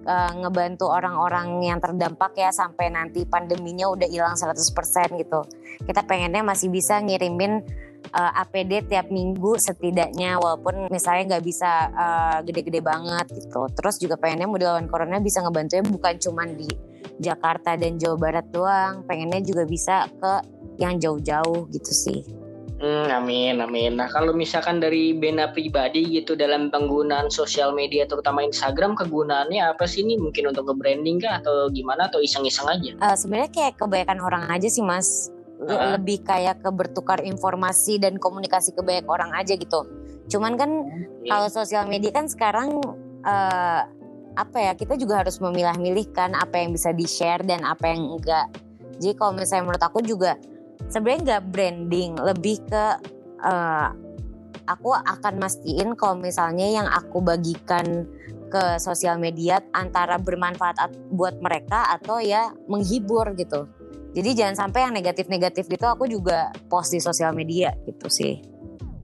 uh, 0.07 0.31
ngebantu 0.39 0.87
orang-orang 0.87 1.59
yang 1.59 1.79
terdampak 1.83 2.35
ya 2.39 2.51
sampai 2.51 2.87
nanti 2.91 3.27
pandeminya 3.27 3.91
udah 3.91 4.07
hilang 4.07 4.35
100% 4.39 5.19
gitu. 5.19 5.39
Kita 5.83 6.07
pengennya 6.07 6.43
masih 6.43 6.71
bisa 6.71 7.03
ngirimin 7.03 7.63
uh, 8.15 8.31
APD 8.43 8.87
tiap 8.87 9.11
minggu 9.11 9.59
setidaknya 9.59 10.39
walaupun 10.39 10.87
misalnya 10.87 11.35
nggak 11.35 11.45
bisa 11.45 11.71
uh, 11.91 12.37
gede-gede 12.47 12.79
banget 12.79 13.27
gitu. 13.35 13.67
Terus 13.75 13.99
juga 13.99 14.15
pengennya 14.15 14.47
muda 14.47 14.75
lawan 14.75 14.87
corona 14.87 15.19
bisa 15.19 15.43
ngebantunya 15.43 15.83
bukan 15.83 16.15
cuma 16.15 16.47
di 16.47 16.67
Jakarta 17.19 17.75
dan 17.75 17.99
Jawa 17.99 18.15
Barat 18.15 18.47
doang, 18.47 19.03
pengennya 19.03 19.43
juga 19.43 19.67
bisa 19.67 20.07
ke 20.07 20.33
yang 20.79 20.95
jauh-jauh 20.95 21.67
gitu 21.67 21.91
sih. 21.91 22.23
Hmm, 22.79 23.11
amin, 23.11 23.59
amin. 23.59 23.99
Nah, 23.99 24.07
kalau 24.07 24.31
misalkan 24.31 24.79
dari 24.79 25.11
Bena 25.11 25.51
pribadi 25.51 26.07
gitu 26.15 26.39
dalam 26.39 26.71
penggunaan 26.71 27.27
sosial 27.27 27.75
media 27.75 28.07
terutama 28.07 28.39
Instagram, 28.39 28.95
kegunaannya 28.95 29.75
apa 29.75 29.83
sih 29.83 29.99
ini? 29.99 30.15
Mungkin 30.15 30.55
untuk 30.55 30.71
ke-branding 30.71 31.19
kah 31.19 31.43
atau 31.43 31.67
gimana 31.75 32.07
atau 32.07 32.23
iseng-iseng 32.23 32.71
aja? 32.71 32.91
Uh, 33.03 33.15
Sebenarnya 33.19 33.51
kayak 33.51 33.73
kebanyakan 33.83 34.19
orang 34.23 34.43
aja 34.47 34.71
sih, 34.71 34.79
Mas. 34.79 35.27
Uh. 35.59 35.99
Lebih 35.99 36.23
kayak 36.23 36.63
ke 36.63 36.71
bertukar 36.71 37.19
informasi 37.19 37.99
dan 37.99 38.15
komunikasi 38.15 38.71
ke 38.71 38.79
banyak 38.79 39.03
orang 39.11 39.35
aja 39.35 39.59
gitu. 39.59 39.83
Cuman 40.31 40.55
kan 40.55 40.71
okay. 40.87 41.27
kalau 41.27 41.51
sosial 41.51 41.83
media 41.83 42.15
kan 42.15 42.31
sekarang 42.31 42.79
uh, 43.27 43.81
apa 44.39 44.55
ya? 44.55 44.71
Kita 44.79 44.95
juga 44.95 45.19
harus 45.19 45.35
memilah-milih 45.43 46.15
kan 46.15 46.31
apa 46.31 46.63
yang 46.63 46.71
bisa 46.71 46.95
di-share 46.95 47.43
dan 47.43 47.67
apa 47.67 47.91
yang 47.91 48.07
enggak. 48.07 48.47
Jadi 49.03 49.19
kalau 49.19 49.35
misalnya 49.35 49.67
menurut 49.67 49.83
aku 49.83 49.99
juga 49.99 50.39
sebenarnya 50.89 51.19
nggak 51.23 51.43
branding 51.53 52.11
lebih 52.17 52.57
ke 52.65 52.85
uh, 53.45 53.89
aku 54.69 54.93
akan 54.93 55.41
mastiin 55.41 55.97
kalau 55.97 56.17
misalnya 56.17 56.67
yang 56.69 56.87
aku 56.89 57.21
bagikan 57.21 58.05
ke 58.49 58.81
sosial 58.81 59.21
media 59.21 59.61
antara 59.77 60.17
bermanfaat 60.17 60.89
buat 61.13 61.37
mereka 61.37 61.93
atau 61.93 62.17
ya 62.17 62.49
menghibur 62.65 63.37
gitu. 63.37 63.69
Jadi 64.09 64.29
jangan 64.33 64.67
sampai 64.67 64.89
yang 64.89 64.93
negatif-negatif 64.97 65.69
gitu 65.69 65.85
aku 65.85 66.09
juga 66.09 66.49
post 66.65 66.97
di 66.97 66.97
sosial 66.97 67.29
media 67.37 67.77
gitu 67.85 68.09
sih. 68.09 68.41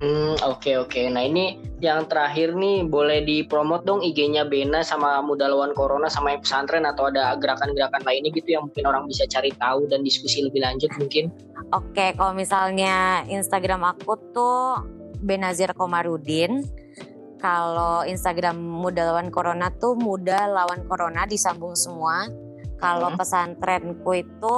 Hmm, 0.02 0.36
oke 0.44 0.60
okay, 0.60 0.76
oke. 0.76 0.92
Okay. 0.92 1.06
Nah, 1.08 1.24
ini 1.24 1.56
yang 1.80 2.04
terakhir 2.12 2.52
nih 2.52 2.84
boleh 2.84 3.24
dipromot 3.24 3.88
dong 3.88 4.04
IG-nya 4.04 4.44
Bena 4.44 4.84
sama 4.84 5.24
Muda 5.24 5.48
Lawan 5.48 5.72
Corona 5.72 6.12
sama 6.12 6.36
yang 6.36 6.44
pesantren 6.44 6.84
atau 6.84 7.08
ada 7.08 7.38
gerakan-gerakan 7.40 8.04
lainnya 8.04 8.34
gitu 8.36 8.60
yang 8.60 8.68
mungkin 8.68 8.86
orang 8.92 9.08
bisa 9.08 9.24
cari 9.32 9.56
tahu 9.56 9.88
dan 9.88 10.04
diskusi 10.04 10.44
lebih 10.44 10.68
lanjut 10.68 10.92
mungkin. 11.00 11.32
Oke, 11.74 12.14
kalau 12.14 12.38
misalnya 12.38 13.26
Instagram 13.26 13.82
aku 13.96 14.14
tuh 14.36 14.86
Benazir 15.26 15.74
Komarudin. 15.74 16.62
Kalau 17.42 18.06
Instagram 18.06 18.58
Muda 18.58 19.12
Lawan 19.12 19.30
Corona 19.30 19.70
tuh 19.74 19.98
Muda 19.98 20.50
Lawan 20.50 20.86
Corona 20.86 21.26
disambung 21.26 21.74
semua. 21.74 22.30
Kalau 22.78 23.14
hmm. 23.14 23.18
pesantrenku 23.18 24.12
itu 24.14 24.56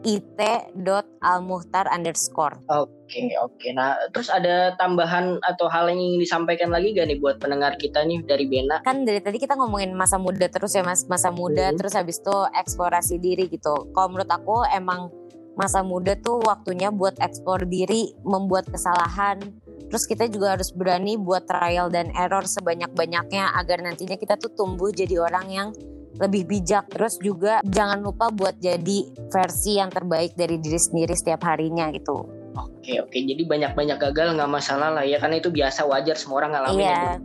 it.almuhtar 0.00 1.84
underscore. 1.92 2.56
Oke 2.72 2.88
okay, 3.04 3.36
oke. 3.36 3.52
Okay. 3.60 3.70
Nah 3.76 3.96
terus 4.12 4.32
ada 4.32 4.72
tambahan 4.80 5.36
atau 5.44 5.68
hal 5.68 5.92
yang 5.92 6.00
ingin 6.00 6.20
disampaikan 6.24 6.72
lagi 6.72 6.96
gak 6.96 7.10
nih 7.10 7.20
buat 7.20 7.36
pendengar 7.36 7.76
kita 7.76 8.00
nih 8.08 8.24
dari 8.24 8.48
Bena? 8.48 8.80
Kan 8.80 9.04
dari 9.04 9.20
tadi 9.20 9.36
kita 9.36 9.60
ngomongin 9.60 9.92
masa 9.92 10.16
muda 10.16 10.48
terus 10.48 10.72
ya 10.72 10.80
mas, 10.80 11.04
masa 11.04 11.28
muda 11.28 11.68
hmm. 11.70 11.76
terus 11.76 11.92
habis 11.92 12.18
itu 12.18 12.36
eksplorasi 12.56 13.20
diri 13.20 13.46
gitu. 13.52 13.92
Kalau 13.92 14.08
menurut 14.08 14.30
aku 14.30 14.64
emang 14.72 15.12
masa 15.60 15.84
muda 15.84 16.16
tuh 16.16 16.40
waktunya 16.40 16.88
buat 16.88 17.20
eksplor 17.20 17.68
diri, 17.68 18.16
membuat 18.24 18.72
kesalahan. 18.72 19.36
Terus 19.92 20.08
kita 20.08 20.24
juga 20.32 20.56
harus 20.56 20.72
berani 20.72 21.20
buat 21.20 21.44
trial 21.44 21.92
dan 21.92 22.08
error 22.16 22.48
sebanyak-banyaknya 22.48 23.52
agar 23.60 23.84
nantinya 23.84 24.16
kita 24.16 24.40
tuh 24.40 24.56
tumbuh 24.56 24.88
jadi 24.88 25.20
orang 25.20 25.46
yang 25.52 25.68
lebih 26.16 26.48
bijak. 26.48 26.88
Terus 26.88 27.20
juga 27.20 27.60
jangan 27.68 28.00
lupa 28.00 28.32
buat 28.32 28.56
jadi 28.56 29.12
versi 29.28 29.76
yang 29.76 29.92
terbaik 29.92 30.32
dari 30.32 30.56
diri 30.56 30.80
sendiri 30.80 31.12
setiap 31.12 31.44
harinya 31.44 31.92
gitu. 31.92 32.24
Oke 32.56 32.96
oke. 33.04 33.18
Jadi 33.20 33.44
banyak-banyak 33.44 34.00
gagal 34.00 34.40
nggak 34.40 34.50
masalah 34.50 34.88
lah 34.94 35.04
ya. 35.04 35.20
Karena 35.20 35.36
itu 35.42 35.52
biasa 35.52 35.84
wajar 35.84 36.16
semua 36.16 36.46
orang 36.46 36.56
ngalamin 36.56 36.80
iya. 36.80 37.20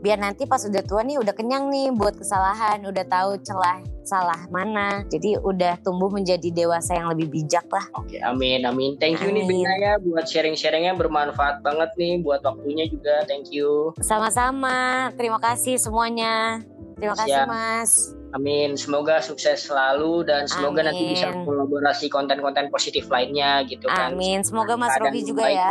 Biar 0.00 0.16
nanti 0.16 0.48
pas 0.48 0.64
udah 0.64 0.80
tua 0.80 1.04
nih 1.04 1.20
udah 1.20 1.34
kenyang 1.36 1.68
nih 1.68 1.92
buat 1.92 2.16
kesalahan 2.16 2.80
udah 2.88 3.04
tahu 3.04 3.36
celah 3.44 3.84
salah 4.00 4.40
mana 4.48 5.04
jadi 5.12 5.36
udah 5.44 5.76
tumbuh 5.84 6.08
menjadi 6.08 6.48
dewasa 6.50 6.96
yang 6.96 7.12
lebih 7.12 7.28
bijak 7.28 7.68
lah 7.68 7.84
oke 7.92 8.16
amin 8.24 8.64
amin 8.64 8.96
thank 8.96 9.20
you 9.20 9.28
amin. 9.28 9.44
nih 9.44 9.64
Bina 9.64 9.74
ya 9.76 9.92
buat 10.00 10.24
sharing-sharingnya 10.24 10.96
bermanfaat 10.96 11.60
banget 11.60 11.92
nih 12.00 12.24
buat 12.24 12.40
waktunya 12.40 12.88
juga 12.88 13.28
thank 13.28 13.52
you 13.52 13.92
sama-sama 14.00 15.12
terima 15.20 15.36
kasih 15.36 15.76
semuanya 15.76 16.64
terima 16.96 17.14
kasih 17.14 17.44
mas 17.44 18.16
Amin. 18.30 18.78
Semoga 18.78 19.18
sukses 19.18 19.66
selalu 19.66 20.22
dan 20.22 20.46
semoga 20.46 20.86
Amin. 20.86 20.94
nanti 20.94 21.02
bisa 21.18 21.34
kolaborasi 21.34 22.06
konten-konten 22.06 22.70
positif 22.70 23.10
lainnya 23.10 23.66
gitu 23.66 23.90
kan. 23.90 24.14
Amin. 24.14 24.46
Semoga 24.46 24.78
Mas 24.78 24.94
Robi 25.02 25.26
juga 25.26 25.50
baik. 25.50 25.58
ya. 25.58 25.70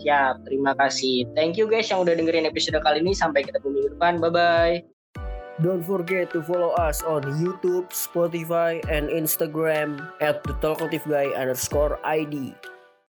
Siap. 0.00 0.48
Terima 0.48 0.72
kasih. 0.72 1.28
Thank 1.36 1.60
you 1.60 1.68
guys 1.68 1.90
yang 1.92 2.00
udah 2.00 2.16
dengerin 2.16 2.48
episode 2.48 2.80
kali 2.80 3.04
ini. 3.04 3.12
Sampai 3.12 3.44
ketemu 3.44 3.68
minggu 3.68 3.90
depan. 3.98 4.22
Bye 4.22 4.32
bye. 4.32 4.76
Don't 5.60 5.84
forget 5.84 6.32
to 6.32 6.40
follow 6.40 6.72
us 6.80 7.04
on 7.04 7.22
YouTube, 7.36 7.92
Spotify, 7.92 8.80
and 8.88 9.12
Instagram 9.12 10.00
at 10.24 10.40
the 10.48 10.56
Talkative 10.64 11.04
Guy 11.04 11.28
underscore 11.36 12.00
ID. 12.08 12.56